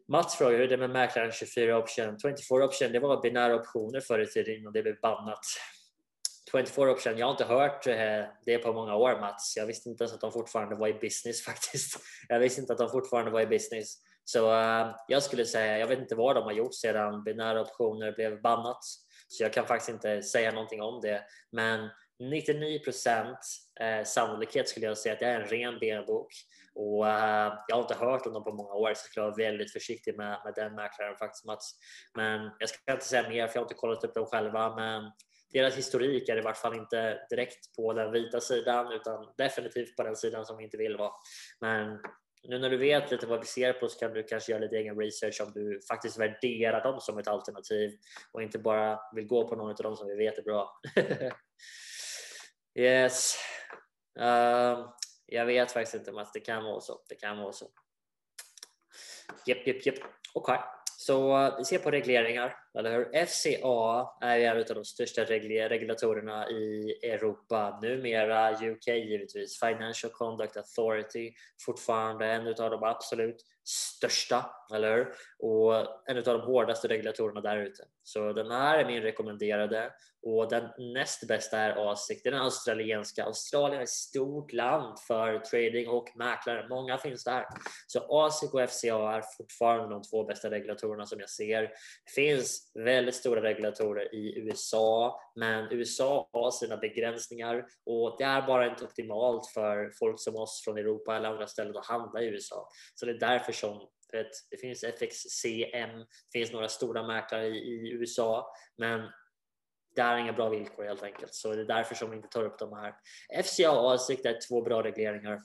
Mats 0.08 0.38
frågar 0.38 0.58
hur 0.58 0.68
det 0.68 0.76
är 0.76 0.78
med 0.78 0.90
mäklaren 0.90 1.32
24 1.32 1.78
option. 1.78 2.20
24 2.20 2.66
option, 2.66 2.92
det 2.92 3.00
var 3.00 3.22
binära 3.22 3.56
optioner 3.56 4.00
förr 4.00 4.20
i 4.20 4.26
tiden 4.26 4.56
innan 4.56 4.74
det 4.74 4.84
blev 4.84 5.00
bannat. 5.02 5.40
24 6.64 6.92
Option, 6.92 7.18
jag 7.18 7.26
har 7.26 7.32
inte 7.32 7.46
hört 7.46 7.88
eh, 7.88 8.24
det 8.46 8.58
på 8.58 8.74
många 8.74 8.96
år 8.96 9.20
Mats. 9.20 9.54
Jag 9.58 9.66
visste 9.66 9.90
inte 9.90 10.04
ens 10.04 10.14
att 10.14 10.22
de 10.22 10.32
fortfarande 10.32 10.76
var 10.76 10.88
i 10.88 10.94
business 10.94 11.42
faktiskt. 11.46 12.00
Jag 12.30 12.40
visste 12.40 12.62
inte 12.62 12.74
att 12.74 12.80
de 12.80 12.90
fortfarande 12.90 13.32
var 13.32 13.42
i 13.42 13.48
business. 13.48 13.96
Så 14.24 14.52
uh, 14.52 14.96
jag 15.08 15.24
skulle 15.24 15.46
säga, 15.46 15.78
jag 15.78 15.88
vet 15.88 16.00
inte 16.00 16.16
vad 16.16 16.36
de 16.36 16.44
har 16.44 16.52
gjort 16.52 16.76
sedan 16.76 17.24
binära 17.24 17.62
optioner 17.62 18.12
blev 18.12 18.42
bannat. 18.42 18.80
Så 19.28 19.44
jag 19.44 19.54
kan 19.54 19.66
faktiskt 19.66 19.90
inte 19.90 20.22
säga 20.22 20.52
någonting 20.52 20.82
om 20.82 21.02
det. 21.02 21.24
Men 21.52 21.90
99 22.20 22.80
procent 22.80 23.38
eh, 23.80 24.04
sannolikhet 24.04 24.70
skulle 24.70 24.86
jag 24.86 24.98
säga 24.98 25.14
att 25.14 25.20
det 25.20 25.26
är 25.26 25.42
en 25.42 25.48
ren 25.48 25.80
benbok. 25.80 26.28
Och 26.76 27.04
uh, 27.06 27.54
jag 27.68 27.76
har 27.76 27.82
inte 27.82 27.96
hört 27.96 28.26
om 28.26 28.34
dem 28.34 28.44
på 28.44 28.52
många 28.52 28.74
år 28.74 28.88
så 28.88 28.90
jag 28.90 28.98
skulle 28.98 29.26
vara 29.26 29.36
väldigt 29.36 29.74
försiktig 29.74 30.18
med, 30.18 30.42
med 30.46 30.54
den 30.56 30.76
mäklaren 30.76 31.18
faktiskt 31.18 31.46
Mats. 31.46 31.76
Men 32.14 32.52
jag 32.60 32.70
ska 32.70 32.92
inte 32.92 33.06
säga 33.06 33.30
mer 33.30 33.48
för 33.48 33.56
jag 33.56 33.62
har 33.62 33.66
inte 33.66 33.74
kollat 33.74 34.04
upp 34.04 34.14
dem 34.14 34.26
själva. 34.26 34.76
Men 34.76 35.12
deras 35.56 35.78
historik 35.78 36.30
är 36.30 36.38
i 36.38 36.42
vart 36.42 36.58
fall 36.58 36.76
inte 36.76 37.20
direkt 37.30 37.76
på 37.76 37.94
den 37.94 38.12
vita 38.12 38.42
sidan 38.42 38.92
utan 38.92 39.34
definitivt 39.38 39.96
på 39.96 40.04
den 40.04 40.16
sidan 40.16 40.46
som 40.46 40.58
vi 40.58 40.64
inte 40.64 40.78
vill 40.78 40.98
vara. 40.98 41.12
Men 41.62 42.00
nu 42.44 42.60
när 42.60 42.70
du 42.70 42.78
vet 42.78 43.12
lite 43.12 43.28
vad 43.28 43.40
vi 43.40 43.46
ser 43.46 43.74
på 43.74 43.88
så 43.88 44.00
kan 44.00 44.14
du 44.14 44.24
kanske 44.24 44.52
göra 44.52 44.62
lite 44.62 44.76
egen 44.76 45.00
research 45.00 45.42
om 45.42 45.52
du 45.52 45.82
faktiskt 45.90 46.20
värderar 46.20 46.84
dem 46.84 47.00
som 47.00 47.18
ett 47.18 47.28
alternativ 47.28 47.92
och 48.32 48.44
inte 48.44 48.60
bara 48.60 49.00
vill 49.16 49.28
gå 49.28 49.48
på 49.48 49.56
någon 49.56 49.70
av 49.70 49.76
dem 49.76 49.96
som 49.96 50.08
vi 50.08 50.16
vet 50.16 50.38
är 50.38 50.44
bra. 50.44 50.82
yes. 52.80 53.36
Uh, 54.20 54.90
jag 55.26 55.46
vet 55.46 55.72
faktiskt 55.72 55.96
inte 55.96 56.12
Mats, 56.12 56.32
det 56.34 56.40
kan 56.40 56.64
vara 56.64 56.82
så. 56.82 57.02
Det 57.10 57.16
kan 57.16 57.38
vara 57.38 57.54
så. 57.54 57.68
Japp, 59.46 59.68
japp, 59.68 59.86
japp. 59.86 59.96
Okej. 60.34 60.56
Okay. 60.56 60.58
Så 60.98 61.46
eh, 61.46 61.58
vi 61.58 61.66
ser 61.66 61.80
på 61.80 61.92
regleringar, 61.92 62.56
eller 62.78 62.92
hur? 62.92 63.26
FCA 63.26 64.08
är 64.22 64.40
en 64.40 64.58
av 64.58 64.66
de 64.66 64.86
största 64.86 65.24
regulatorerna 65.24 66.50
i 66.50 67.00
Europa, 67.04 67.80
numera 67.82 68.52
UK 68.52 68.88
givetvis. 68.88 69.60
Financial 69.60 70.12
Conduct 70.12 70.58
Authority, 70.58 71.34
fortfarande 71.66 72.26
en 72.26 72.48
av 72.48 72.72
de 72.72 72.84
absolut 72.84 73.46
största, 73.64 74.46
eller 74.74 74.96
hur? 74.96 75.08
Och 75.40 75.76
en 76.10 76.18
av 76.18 76.24
de 76.24 76.42
hårdaste 76.42 76.88
regulatorerna 76.88 77.42
där 77.42 77.58
ute. 77.58 77.84
Så 78.04 78.34
den 78.34 78.52
här 78.52 78.80
är 78.80 78.86
min 78.86 79.02
rekommenderade 79.02 79.92
och 80.26 80.50
den 80.50 80.70
näst 80.94 81.28
bästa 81.28 81.58
är 81.58 81.92
ASIC, 81.92 82.24
den 82.24 82.34
australienska. 82.34 83.24
Australien 83.24 83.80
är 83.80 83.84
ett 83.84 83.90
stort 83.90 84.54
land 84.54 85.00
för 85.00 85.40
trading 85.40 85.88
och 85.88 86.12
mäklare. 86.16 86.68
Många 86.70 86.98
finns 86.98 87.24
där. 87.24 87.46
Så 87.88 88.06
ASIC 88.10 88.54
och 88.54 88.70
FCA 88.70 89.16
är 89.16 89.24
fortfarande 89.38 89.96
de 89.96 90.04
två 90.04 90.24
bästa 90.24 90.52
regulatorerna 90.52 91.06
som 91.06 91.20
jag 91.20 91.30
ser. 91.30 91.62
Det 91.62 92.12
finns 92.16 92.65
väldigt 92.74 93.16
stora 93.16 93.42
regulatorer 93.42 94.16
i 94.16 94.40
USA, 94.40 95.22
men 95.36 95.72
USA 95.72 96.30
har 96.34 96.52
sina 96.52 96.78
begränsningar 96.78 97.66
och 97.86 98.16
det 98.18 98.24
är 98.24 98.48
bara 98.48 98.70
inte 98.70 98.86
optimalt 98.86 99.48
för 99.48 99.92
folk 100.00 100.20
som 100.20 100.36
oss 100.36 100.62
från 100.66 100.78
Europa 100.78 101.16
eller 101.16 101.30
andra 101.30 101.48
ställen 101.48 101.78
att 101.78 101.86
handla 101.86 102.22
i 102.22 102.26
USA. 102.26 102.70
Så 102.96 103.06
det 103.06 103.12
är 103.12 103.20
därför 103.20 103.52
som 103.52 103.88
det 104.52 104.58
finns 104.58 104.84
FXCM, 104.84 106.00
det 106.00 106.40
finns 106.40 106.52
några 106.52 106.68
stora 106.68 107.08
mäklare 107.08 107.48
i, 107.48 107.58
i 107.58 107.92
USA, 107.92 108.54
men 108.78 109.02
det 109.96 110.02
är 110.02 110.18
inga 110.18 110.34
bra 110.34 110.50
villkor 110.50 110.84
helt 110.84 111.04
enkelt. 111.04 111.34
Så 111.34 111.54
det 111.54 111.62
är 111.62 111.66
därför 111.66 111.96
som 111.96 112.10
vi 112.10 112.16
inte 112.16 112.28
tar 112.28 112.44
upp 112.44 112.60
de 112.60 112.74
här. 112.74 112.96
FCA 113.44 113.72
och 113.72 113.94
ASIC 113.94 114.26
är 114.26 114.40
två 114.50 114.62
bra 114.62 114.84
regleringar. 114.84 115.42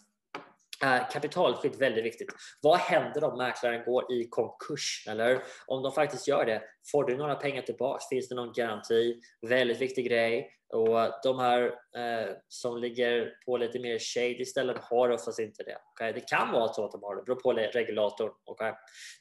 Eh, 0.82 0.94
uh, 0.94 1.08
kapitalskydd 1.10 1.76
väldigt 1.76 2.04
viktigt. 2.04 2.28
Vad 2.62 2.78
händer 2.78 3.24
om 3.24 3.38
mäklaren 3.38 3.84
går 3.84 4.12
i 4.12 4.28
konkurs? 4.28 5.04
Eller 5.08 5.42
om 5.66 5.82
de 5.82 5.92
faktiskt 5.92 6.28
gör 6.28 6.46
det, 6.46 6.62
får 6.92 7.04
du 7.04 7.16
några 7.16 7.34
pengar 7.34 7.62
tillbaka? 7.62 8.04
Finns 8.10 8.28
det 8.28 8.34
någon 8.34 8.52
garanti? 8.52 9.20
Väldigt 9.48 9.80
viktig 9.80 10.06
grej. 10.06 10.56
Och 10.72 11.12
de 11.22 11.38
här 11.38 11.62
eh, 11.96 12.34
som 12.48 12.78
ligger 12.78 13.32
på 13.46 13.56
lite 13.56 13.78
mer 13.78 13.98
shady 13.98 14.44
ställen 14.44 14.76
har 14.80 15.10
oftast 15.10 15.38
inte 15.38 15.62
det. 15.62 15.76
Okay? 15.92 16.12
Det 16.12 16.28
kan 16.28 16.52
vara 16.52 16.72
så 16.72 16.84
att 16.84 16.92
de 16.92 17.02
har 17.02 17.16
det, 17.16 17.22
beror 17.22 17.36
på 17.36 17.52
regulatorn. 17.52 18.32
Okay? 18.44 18.72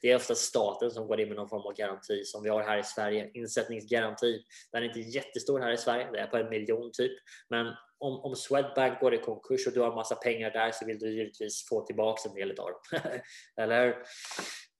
Det 0.02 0.10
är 0.10 0.16
ofta 0.16 0.34
staten 0.34 0.90
som 0.90 1.06
går 1.06 1.20
in 1.20 1.28
med 1.28 1.36
någon 1.36 1.48
form 1.48 1.66
av 1.66 1.74
garanti 1.74 2.24
som 2.24 2.42
vi 2.42 2.48
har 2.48 2.62
här 2.62 2.78
i 2.78 2.84
Sverige. 2.84 3.30
Insättningsgaranti. 3.34 4.42
Den 4.72 4.82
är 4.82 4.86
inte 4.86 5.00
jättestor 5.00 5.60
här 5.60 5.72
i 5.72 5.76
Sverige, 5.76 6.08
det 6.12 6.18
är 6.18 6.26
på 6.26 6.36
en 6.36 6.48
miljon 6.48 6.90
typ. 6.92 7.12
Men 7.48 7.66
om, 8.00 8.20
om 8.20 8.36
Swedbank 8.36 9.00
går 9.00 9.14
i 9.14 9.18
konkurs 9.18 9.66
och 9.66 9.72
du 9.72 9.80
har 9.80 9.94
massa 9.94 10.14
pengar 10.14 10.50
där 10.50 10.70
så 10.72 10.86
vill 10.86 10.98
du 10.98 11.16
givetvis 11.16 11.68
få 11.68 11.86
tillbaka 11.86 12.28
en 12.28 12.34
del 12.34 12.50
av 12.50 12.66
dem. 12.66 13.00
Eller 13.56 13.96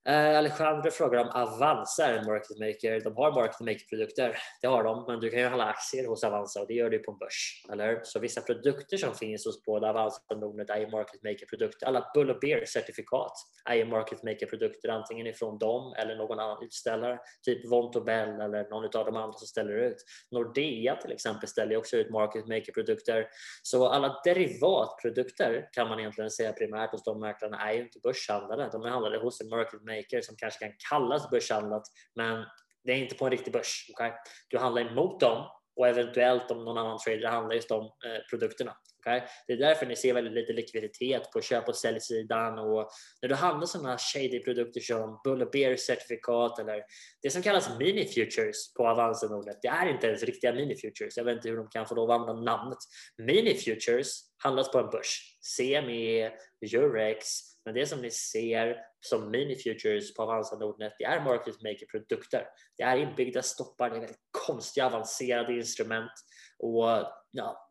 Eh, 0.08 0.38
Alexandre 0.38 0.90
frågar 0.90 1.20
om 1.20 1.28
Avanza 1.28 2.06
är 2.06 2.18
en 2.18 2.26
market 2.26 2.58
maker. 2.58 3.00
De 3.00 3.16
har 3.16 3.32
market 3.32 3.60
maker-produkter, 3.60 4.38
det 4.62 4.66
har 4.66 4.84
de, 4.84 5.04
men 5.08 5.20
du 5.20 5.30
kan 5.30 5.40
ju 5.40 5.46
handla 5.46 5.64
aktier 5.64 6.06
hos 6.06 6.24
Avanza 6.24 6.60
och 6.60 6.66
det 6.66 6.74
gör 6.74 6.90
du 6.90 6.98
på 6.98 7.12
en 7.12 7.18
börs. 7.18 7.64
Eller? 7.72 8.00
Så 8.02 8.18
vissa 8.20 8.40
produkter 8.40 8.96
som 8.96 9.14
finns 9.14 9.46
hos 9.46 9.64
både 9.64 9.90
Avanza 9.90 10.20
och 10.28 10.38
Nordnet 10.38 10.70
är 10.70 10.76
ju 10.80 10.90
market 10.90 11.22
maker-produkter. 11.22 11.86
Alla 11.86 12.10
Bull 12.14 12.30
och 12.30 12.40
Beer-certifikat 12.40 13.32
är 13.64 13.74
ju 13.74 13.84
market 13.84 14.22
maker-produkter, 14.22 14.88
antingen 14.88 15.26
ifrån 15.26 15.58
dem 15.58 15.94
eller 15.98 16.16
någon 16.16 16.38
annan 16.38 16.64
utställare, 16.64 17.18
typ 17.42 17.70
Vontobel 17.70 18.40
eller 18.40 18.70
någon 18.70 18.84
av 18.84 19.04
de 19.04 19.16
andra 19.16 19.32
som 19.32 19.46
ställer 19.46 19.72
ut. 19.72 19.96
Nordea 20.30 20.96
till 20.96 21.12
exempel 21.12 21.48
ställer 21.48 21.76
också 21.76 21.96
ut 21.96 22.10
market 22.10 22.46
maker-produkter. 22.46 23.28
Så 23.62 23.88
alla 23.88 24.20
derivatprodukter 24.24 25.68
kan 25.72 25.88
man 25.88 26.00
egentligen 26.00 26.30
säga 26.30 26.52
primärt 26.52 26.90
hos 26.90 27.04
de 27.04 27.20
mäklarna 27.20 27.70
är 27.70 27.72
ju 27.72 27.82
inte 27.82 27.98
börshandlade. 28.02 28.68
De 28.72 28.82
är 28.82 28.88
handlade 28.88 29.18
hos 29.18 29.40
en 29.40 29.48
market 29.48 29.82
maker 29.96 30.20
som 30.20 30.36
kanske 30.36 30.66
kan 30.66 30.74
kallas 30.90 31.30
börshandlat, 31.30 31.82
men 32.14 32.44
det 32.84 32.92
är 32.92 32.96
inte 32.96 33.14
på 33.14 33.24
en 33.24 33.30
riktig 33.30 33.52
börs. 33.52 33.86
Okay? 33.92 34.10
Du 34.48 34.58
handlar 34.58 34.82
emot 34.82 35.20
dem 35.20 35.46
och 35.76 35.88
eventuellt 35.88 36.50
om 36.50 36.64
någon 36.64 36.78
annan 36.78 36.98
trader 36.98 37.28
handlar 37.28 37.54
just 37.54 37.68
de 37.68 37.84
eh, 37.84 38.20
produkterna. 38.30 38.76
Okay? 38.98 39.20
Det 39.46 39.52
är 39.52 39.56
därför 39.56 39.86
ni 39.86 39.96
ser 39.96 40.14
väldigt 40.14 40.32
lite 40.32 40.52
likviditet 40.52 41.30
på 41.32 41.40
köp 41.40 41.68
och 41.68 41.76
säljsidan 41.76 42.58
och 42.58 42.90
när 43.22 43.28
du 43.28 43.34
handlar 43.34 43.66
sådana 43.66 43.98
shady 43.98 44.40
produkter 44.40 44.80
som 44.80 45.20
Bull 45.24 45.42
och 45.42 45.50
Bear 45.50 45.76
certifikat 45.76 46.58
eller 46.58 46.82
det 47.22 47.30
som 47.30 47.42
kallas 47.42 47.78
mini 47.78 48.06
futures 48.06 48.74
på 48.74 48.88
Avanza 48.88 49.26
Nordnet. 49.28 49.58
Det 49.62 49.68
är 49.68 49.88
inte 49.88 50.06
ens 50.06 50.22
riktiga 50.22 50.52
mini 50.52 50.76
futures. 50.76 51.16
Jag 51.16 51.24
vet 51.24 51.36
inte 51.36 51.48
hur 51.48 51.56
de 51.56 51.68
kan 51.68 51.86
få 51.86 51.94
lov 51.94 52.10
att 52.10 52.20
använda 52.20 52.42
namnet. 52.42 52.78
Mini 53.18 53.54
futures 53.54 54.20
handlas 54.42 54.72
på 54.72 54.78
en 54.78 54.90
börs. 54.90 55.38
CME, 55.56 56.32
Eurex, 56.72 57.49
men 57.64 57.74
det 57.74 57.86
som 57.86 58.00
ni 58.00 58.10
ser 58.10 58.76
som 59.00 59.30
mini 59.30 59.56
futures 59.56 60.14
på 60.14 60.22
Avanza 60.22 60.56
Nordnet, 60.56 60.92
det 60.98 61.04
är 61.04 61.20
market 61.20 61.62
maker 61.62 61.86
produkter. 61.86 62.46
Det 62.76 62.82
är 62.82 62.96
inbyggda 62.96 63.42
stoppar, 63.42 63.90
det 63.90 63.96
är 63.96 64.00
väldigt 64.00 64.20
konstiga 64.46 64.86
avancerade 64.86 65.52
instrument 65.52 66.12
och 66.58 66.86
ja, 67.30 67.68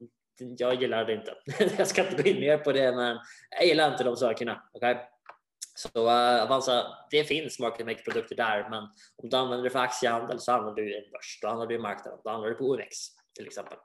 jag 0.57 0.81
gillar 0.81 1.05
det 1.05 1.13
inte. 1.13 1.35
jag 1.77 1.87
ska 1.87 2.09
inte 2.09 2.23
gå 2.23 2.29
in 2.29 2.39
mer 2.39 2.57
på 2.57 2.71
det, 2.71 2.95
men 2.95 3.17
jag 3.49 3.65
gillar 3.65 3.91
inte 3.91 4.03
de 4.03 4.15
sakerna. 4.15 4.69
Okay? 4.73 4.95
Så 5.75 6.05
uh, 6.05 6.43
Avanza, 6.43 6.87
det 7.11 7.23
finns 7.23 7.59
market 7.59 7.85
maker 7.85 8.03
produkter 8.03 8.35
där, 8.35 8.69
men 8.69 8.83
om 9.15 9.29
du 9.29 9.37
använder 9.37 9.63
det 9.63 9.69
för 9.69 9.79
aktiehandel 9.79 10.39
så 10.39 10.51
använder 10.51 10.81
du 10.81 10.97
en 10.97 11.11
börs, 11.11 11.39
då 11.41 11.47
använder 11.47 11.75
du 11.75 11.81
marknaden, 11.81 12.19
då 12.23 12.29
använder 12.29 12.49
du 12.49 12.55
på 12.55 12.65
OMX 12.65 12.97
till 13.35 13.47
exempel. 13.47 13.77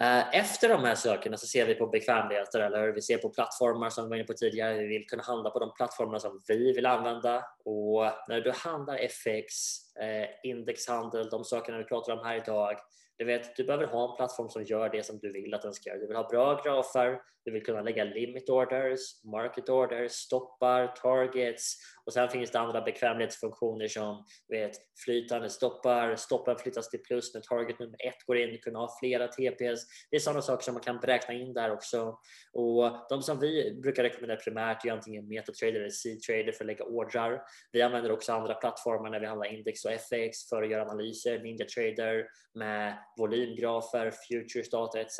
Eh, 0.00 0.36
efter 0.36 0.68
de 0.68 0.84
här 0.84 0.94
sökerna 0.94 1.36
så 1.36 1.46
ser 1.46 1.66
vi 1.66 1.74
på 1.74 1.86
bekvämligheter 1.86 2.60
eller 2.60 2.92
vi 2.92 3.02
ser 3.02 3.18
på 3.18 3.28
plattformar 3.28 3.90
som 3.90 4.04
vi 4.04 4.08
var 4.08 4.16
inne 4.16 4.24
på 4.24 4.32
tidigare. 4.32 4.78
Vi 4.78 4.86
vill 4.86 5.06
kunna 5.06 5.22
handla 5.22 5.50
på 5.50 5.58
de 5.58 5.74
plattformar 5.74 6.18
som 6.18 6.40
vi 6.48 6.72
vill 6.72 6.86
använda 6.86 7.44
och 7.64 8.04
när 8.28 8.40
du 8.40 8.52
handlar 8.54 8.96
FX, 8.96 9.54
eh, 9.96 10.28
indexhandel, 10.42 11.28
de 11.28 11.44
sakerna 11.44 11.78
vi 11.78 11.84
pratar 11.84 12.12
om 12.12 12.24
här 12.24 12.36
idag, 12.36 12.76
du 13.18 13.24
vet, 13.24 13.56
du 13.56 13.64
behöver 13.64 13.86
ha 13.86 14.10
en 14.10 14.16
plattform 14.16 14.48
som 14.48 14.62
gör 14.62 14.88
det 14.88 15.06
som 15.06 15.18
du 15.18 15.32
vill 15.32 15.54
att 15.54 15.62
den 15.62 15.72
ska 15.72 15.90
göra. 15.90 16.00
Du 16.00 16.06
vill 16.06 16.16
ha 16.16 16.28
bra 16.28 16.62
grafer, 16.64 17.20
du 17.44 17.50
vill 17.50 17.64
kunna 17.64 17.82
lägga 17.82 18.04
limit 18.04 18.48
orders, 18.48 19.24
market 19.24 19.68
orders, 19.68 20.12
stoppar, 20.12 20.86
targets 20.86 21.76
och 22.06 22.12
sen 22.12 22.28
finns 22.28 22.50
det 22.50 22.58
andra 22.58 22.80
bekvämlighetsfunktioner 22.80 23.88
som 23.88 24.24
vet, 24.48 24.76
flytande 25.04 25.50
stoppar, 25.50 26.16
stoppen 26.16 26.58
flyttas 26.58 26.90
till 26.90 27.02
plus 27.02 27.34
när 27.34 27.40
target 27.40 27.78
nummer 27.78 28.06
ett 28.06 28.26
går 28.26 28.36
in, 28.36 28.58
kunna 28.58 28.78
ha 28.78 28.96
flera 29.00 29.28
TPS. 29.28 29.80
Det 30.10 30.16
är 30.16 30.20
sådana 30.20 30.42
saker 30.42 30.64
som 30.64 30.74
man 30.74 30.82
kan 30.82 31.00
beräkna 31.00 31.34
in 31.34 31.52
där 31.54 31.72
också. 31.72 32.18
Och 32.52 33.06
de 33.08 33.22
som 33.22 33.40
vi 33.40 33.80
brukar 33.82 34.02
rekommendera 34.02 34.40
primärt 34.40 34.84
är 34.84 34.92
antingen 34.92 35.28
MetaTrader 35.28 35.80
eller 35.80 35.90
C-Trader 35.90 36.52
för 36.52 36.64
att 36.64 36.66
lägga 36.66 36.84
ordrar. 36.84 37.42
Vi 37.72 37.82
använder 37.82 38.12
också 38.12 38.32
andra 38.32 38.54
plattformar 38.54 39.10
när 39.10 39.20
vi 39.20 39.26
handlar 39.26 39.52
index 39.52 39.84
och 39.84 39.92
FX 39.92 40.48
för 40.48 40.62
att 40.62 40.70
göra 40.70 40.82
analyser, 40.82 41.38
Ninja 41.38 41.66
Trader 41.66 42.26
med 42.54 42.98
volymgrafer, 43.16 44.12
futures 44.28 44.70
data 44.70 45.00
etc. 45.00 45.18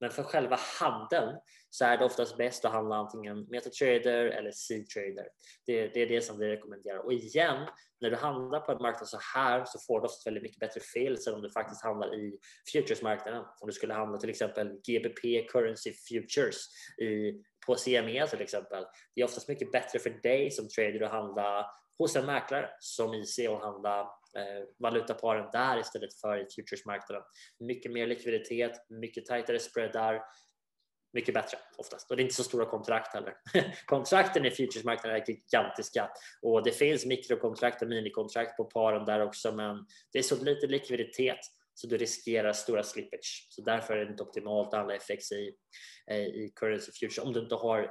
Men 0.00 0.10
för 0.10 0.22
själva 0.22 0.58
handeln 0.80 1.38
så 1.70 1.84
är 1.84 1.98
det 1.98 2.04
oftast 2.04 2.36
bäst 2.36 2.64
att 2.64 2.72
handla 2.72 2.96
antingen 2.96 3.46
MetaTrader 3.50 4.24
eller 4.24 4.50
C-Trader. 4.50 5.28
Det, 5.66 5.88
det, 5.88 6.02
är 6.02 6.06
det 6.06 6.20
som 6.20 6.38
vi 6.38 6.48
rekommenderar. 6.48 6.98
Och 6.98 7.12
igen, 7.12 7.66
när 8.00 8.10
du 8.10 8.16
handlar 8.16 8.60
på 8.60 8.72
en 8.72 8.82
marknad 8.82 9.08
så 9.08 9.18
här 9.34 9.64
så 9.64 9.78
får 9.78 10.00
du 10.00 10.06
oftast 10.06 10.26
väldigt 10.26 10.42
mycket 10.42 10.60
bättre 10.60 10.80
feels 10.80 11.26
än 11.26 11.34
om 11.34 11.42
du 11.42 11.50
faktiskt 11.50 11.82
handlar 11.82 12.14
i 12.14 12.38
futuresmarknaden. 12.72 13.44
Om 13.60 13.66
du 13.66 13.72
skulle 13.72 13.94
handla 13.94 14.18
till 14.18 14.30
exempel 14.30 14.80
GBP 14.86 15.48
Currency 15.48 15.92
Futures 15.92 16.56
i, 17.00 17.32
på 17.66 17.74
CME 17.74 18.26
till 18.26 18.40
exempel. 18.40 18.84
Det 19.14 19.20
är 19.20 19.24
oftast 19.24 19.48
mycket 19.48 19.72
bättre 19.72 19.98
för 19.98 20.10
dig 20.10 20.50
som 20.50 20.68
trader 20.68 21.00
att 21.00 21.10
handla 21.10 21.66
hos 21.98 22.16
en 22.16 22.26
mäklare 22.26 22.70
som 22.78 23.14
IC 23.14 23.38
och 23.48 23.60
handla 23.60 24.10
Eh, 24.36 24.64
valutaparen 24.78 25.48
där 25.52 25.80
istället 25.80 26.20
för 26.20 26.36
i 26.36 26.46
futuresmarknaden. 26.56 27.22
Mycket 27.60 27.92
mer 27.92 28.06
likviditet, 28.06 28.72
mycket 28.88 29.26
tajtare 29.26 29.58
spreadar, 29.58 30.22
mycket 31.12 31.34
bättre 31.34 31.58
oftast. 31.76 32.10
Och 32.10 32.16
det 32.16 32.20
är 32.20 32.24
inte 32.24 32.34
så 32.34 32.44
stora 32.44 32.66
kontrakt 32.66 33.14
heller. 33.14 33.34
Kontrakten 33.86 34.44
i 34.44 34.50
futuresmarknaden 34.50 35.22
är 35.22 35.30
gigantiska 35.30 36.10
och 36.42 36.64
det 36.64 36.72
finns 36.72 37.06
mikrokontrakt 37.06 37.82
och 37.82 37.88
minikontrakt 37.88 38.56
på 38.56 38.64
paren 38.64 39.04
där 39.04 39.20
också, 39.20 39.52
men 39.52 39.86
det 40.12 40.18
är 40.18 40.22
så 40.22 40.44
lite 40.44 40.66
likviditet 40.66 41.40
så 41.74 41.86
du 41.86 41.96
riskerar 41.96 42.52
stora 42.52 42.82
slippage. 42.82 43.46
Så 43.50 43.62
därför 43.62 43.96
är 43.96 44.04
det 44.04 44.10
inte 44.10 44.22
optimalt 44.22 44.68
att 44.68 44.74
handla 44.74 44.94
FX 44.94 45.32
i, 45.32 45.54
eh, 46.10 46.16
i 46.16 46.52
currency 46.56 46.92
future 46.92 47.26
om 47.26 47.32
du 47.32 47.40
inte 47.40 47.54
har 47.54 47.90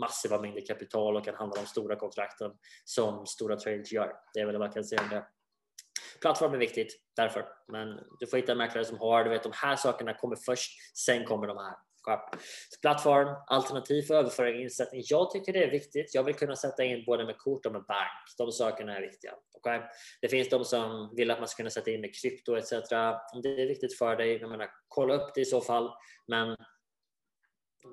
massiva 0.00 0.40
mängder 0.40 0.66
kapital 0.66 1.16
och 1.16 1.24
kan 1.24 1.34
handla 1.34 1.60
de 1.60 1.66
stora 1.66 1.96
kontrakten 1.96 2.50
som 2.84 3.26
stora 3.26 3.56
traders 3.56 3.92
gör. 3.92 4.12
Det 4.34 4.40
är 4.40 4.46
väl 4.46 4.58
vad 4.58 4.66
jag 4.66 4.74
kan 4.74 4.84
säga 4.84 5.02
om 5.02 5.08
det. 5.08 5.26
Plattform 6.20 6.54
är 6.54 6.58
viktigt 6.58 7.00
därför, 7.16 7.46
men 7.72 8.00
du 8.20 8.26
får 8.26 8.36
hitta 8.36 8.52
en 8.52 8.58
mäklare 8.58 8.84
som 8.84 8.98
har, 8.98 9.24
du 9.24 9.30
vet 9.30 9.42
de 9.42 9.52
här 9.54 9.76
sakerna 9.76 10.14
kommer 10.14 10.36
först, 10.36 10.70
sen 10.96 11.24
kommer 11.24 11.46
de 11.46 11.56
här. 11.56 11.74
Plattform, 12.80 13.28
alternativ 13.46 14.02
för 14.02 14.14
överföring 14.14 14.54
och 14.54 14.62
insättning. 14.62 15.02
Jag 15.04 15.30
tycker 15.30 15.52
det 15.52 15.64
är 15.64 15.70
viktigt. 15.70 16.14
Jag 16.14 16.22
vill 16.22 16.34
kunna 16.34 16.56
sätta 16.56 16.84
in 16.84 17.04
både 17.06 17.24
med 17.24 17.38
kort 17.38 17.66
och 17.66 17.72
med 17.72 17.84
bank. 17.84 18.36
De 18.38 18.52
sakerna 18.52 18.96
är 18.96 19.00
viktiga. 19.00 19.32
Okay? 19.52 19.80
Det 20.20 20.28
finns 20.28 20.48
de 20.48 20.64
som 20.64 21.14
vill 21.16 21.30
att 21.30 21.38
man 21.38 21.48
ska 21.48 21.56
kunna 21.56 21.70
sätta 21.70 21.90
in 21.90 22.00
med 22.00 22.14
krypto 22.14 22.56
etc. 22.56 22.72
Om 23.34 23.42
det 23.42 23.62
är 23.62 23.68
viktigt 23.68 23.98
för 23.98 24.16
dig, 24.16 24.36
jag 24.40 24.50
menar, 24.50 24.70
kolla 24.88 25.14
upp 25.14 25.34
det 25.34 25.40
i 25.40 25.44
så 25.44 25.60
fall. 25.60 25.90
Men 26.26 26.56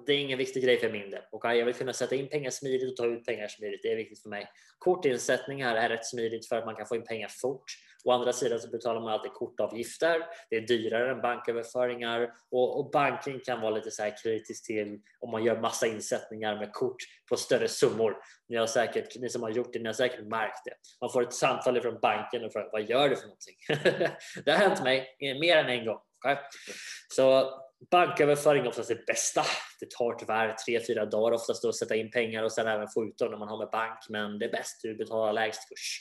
det 0.06 0.14
är 0.14 0.18
ingen 0.18 0.38
viktig 0.38 0.64
grej 0.64 0.80
för 0.80 0.90
min 0.90 1.10
del. 1.10 1.22
Okay? 1.32 1.58
Jag 1.58 1.66
vill 1.66 1.76
kunna 1.76 1.94
sätta 1.94 2.16
in 2.16 2.30
pengar 2.30 2.50
smidigt 2.52 2.92
och 2.92 2.98
ta 2.98 3.06
ut 3.06 3.26
pengar 3.26 3.48
smidigt. 3.48 3.80
Det 3.84 3.92
är 3.92 3.96
viktigt 3.96 4.22
för 4.22 4.30
mig. 4.30 4.50
Kortinsättningar 4.78 5.76
är 5.76 5.90
rätt 5.90 6.06
smidigt 6.06 6.48
för 6.48 6.56
att 6.56 6.66
man 6.66 6.76
kan 6.76 6.86
få 6.86 6.96
in 6.96 7.04
pengar 7.04 7.28
fort. 7.28 7.64
Å 8.04 8.12
andra 8.12 8.34
sidan 8.34 8.60
så 8.60 8.70
betalar 8.70 9.02
man 9.02 9.14
alltid 9.14 9.34
kortavgifter. 9.34 10.24
Det 10.50 10.56
är 10.56 10.62
dyrare 10.62 11.12
än 11.12 11.22
banköverföringar 11.22 12.34
och, 12.52 12.80
och 12.80 12.92
banken 12.92 13.40
kan 13.40 13.62
vara 13.62 13.76
lite 13.76 13.92
så 13.92 14.04
här 14.04 14.14
kritisk 14.24 14.66
till 14.66 15.00
om 15.20 15.32
man 15.32 15.44
gör 15.44 15.62
massa 15.62 15.88
insättningar 15.88 16.56
med 16.56 16.74
kort 16.74 16.96
på 17.30 17.38
större 17.38 17.68
summor. 17.68 18.18
Ni, 18.50 18.58
har 18.58 18.68
säkert, 18.68 19.20
ni 19.20 19.30
som 19.30 19.44
har 19.44 19.50
gjort 19.50 19.74
det, 19.74 19.80
ni 19.80 19.86
har 19.86 19.94
säkert 19.94 20.28
märkt 20.28 20.66
det. 20.66 20.74
Man 21.02 21.12
får 21.12 21.24
ett 21.24 21.34
samtal 21.34 21.82
från 21.82 22.00
banken 22.00 22.46
och 22.46 22.54
frågar 22.54 22.70
vad 22.72 22.90
gör 22.90 23.10
du 23.10 23.16
för 23.16 23.24
någonting? 23.24 23.56
det 24.46 24.52
har 24.52 24.58
hänt 24.58 24.84
mig 24.84 25.18
mer 25.20 25.58
än 25.58 25.70
en 25.70 25.86
gång. 25.86 26.00
Okay? 26.18 26.36
Så 27.10 27.52
Banköverföring 27.90 28.64
är 28.64 28.68
oftast 28.68 28.90
det 28.90 29.06
bästa. 29.06 29.44
Det 29.80 29.92
tar 29.92 30.14
tyvärr 30.14 30.54
tre 30.54 30.80
fyra 30.88 31.06
dagar 31.06 31.32
oftast 31.32 31.66
att 31.66 31.76
sätta 31.76 31.96
in 31.96 32.12
pengar 32.12 32.44
och 32.44 32.52
sen 32.52 32.68
även 32.68 32.88
få 32.88 33.06
ut 33.06 33.18
dem 33.18 33.32
när 33.32 33.38
man 33.38 33.48
har 33.48 33.58
med 33.58 33.70
bank. 33.72 34.00
Men 34.10 34.40
det 34.40 34.46
är 34.46 34.52
bäst 34.52 34.82
du 34.82 34.96
betalar 34.96 35.34
lägst 35.34 35.70
kurs. 35.70 36.00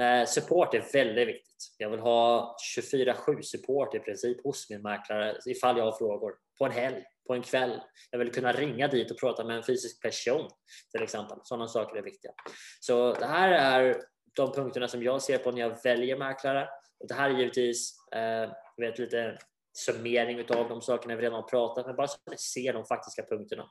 Eh, 0.00 0.26
support 0.26 0.74
är 0.74 0.84
väldigt 0.92 1.28
viktigt. 1.28 1.74
Jag 1.78 1.90
vill 1.90 2.00
ha 2.00 2.56
24-7 2.76 3.42
support 3.42 3.94
i 3.94 3.98
princip 3.98 4.44
hos 4.44 4.70
min 4.70 4.82
mäklare 4.82 5.36
ifall 5.46 5.78
jag 5.78 5.84
har 5.84 5.92
frågor 5.92 6.32
på 6.58 6.64
en 6.64 6.72
helg, 6.72 7.04
på 7.26 7.34
en 7.34 7.42
kväll. 7.42 7.80
Jag 8.10 8.18
vill 8.18 8.32
kunna 8.32 8.52
ringa 8.52 8.88
dit 8.88 9.10
och 9.10 9.20
prata 9.20 9.44
med 9.44 9.56
en 9.56 9.62
fysisk 9.62 10.02
person 10.02 10.50
till 10.92 11.02
exempel. 11.02 11.38
Sådana 11.42 11.68
saker 11.68 11.96
är 11.96 12.02
viktiga. 12.02 12.32
Så 12.80 13.12
det 13.12 13.26
här 13.26 13.48
är 13.52 13.96
de 14.36 14.52
punkterna 14.52 14.88
som 14.88 15.02
jag 15.02 15.22
ser 15.22 15.38
på 15.38 15.50
när 15.50 15.60
jag 15.60 15.82
väljer 15.82 16.16
mäklare. 16.16 16.68
Och 17.00 17.08
det 17.08 17.14
här 17.14 17.30
är 17.30 17.38
givetvis 17.38 17.96
eh, 18.14 18.50
vet, 18.76 18.98
lite 18.98 19.38
summering 19.74 20.38
av 20.38 20.68
de 20.68 20.80
sakerna 20.80 21.16
vi 21.16 21.22
redan 21.22 21.34
har 21.34 21.42
pratat 21.42 21.86
men 21.86 21.96
bara 21.96 22.08
så 22.08 22.14
att 22.14 22.30
ni 22.30 22.38
ser 22.38 22.72
de 22.72 22.84
faktiska 22.84 23.22
punkterna. 23.22 23.64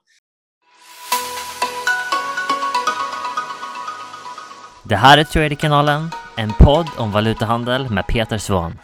Det 4.85 4.95
här 4.95 5.17
är 5.17 5.23
Traderkanalen, 5.23 6.09
en 6.37 6.53
podd 6.59 6.87
om 6.97 7.11
valutahandel 7.11 7.89
med 7.89 8.07
Peter 8.07 8.37
Svahn. 8.37 8.79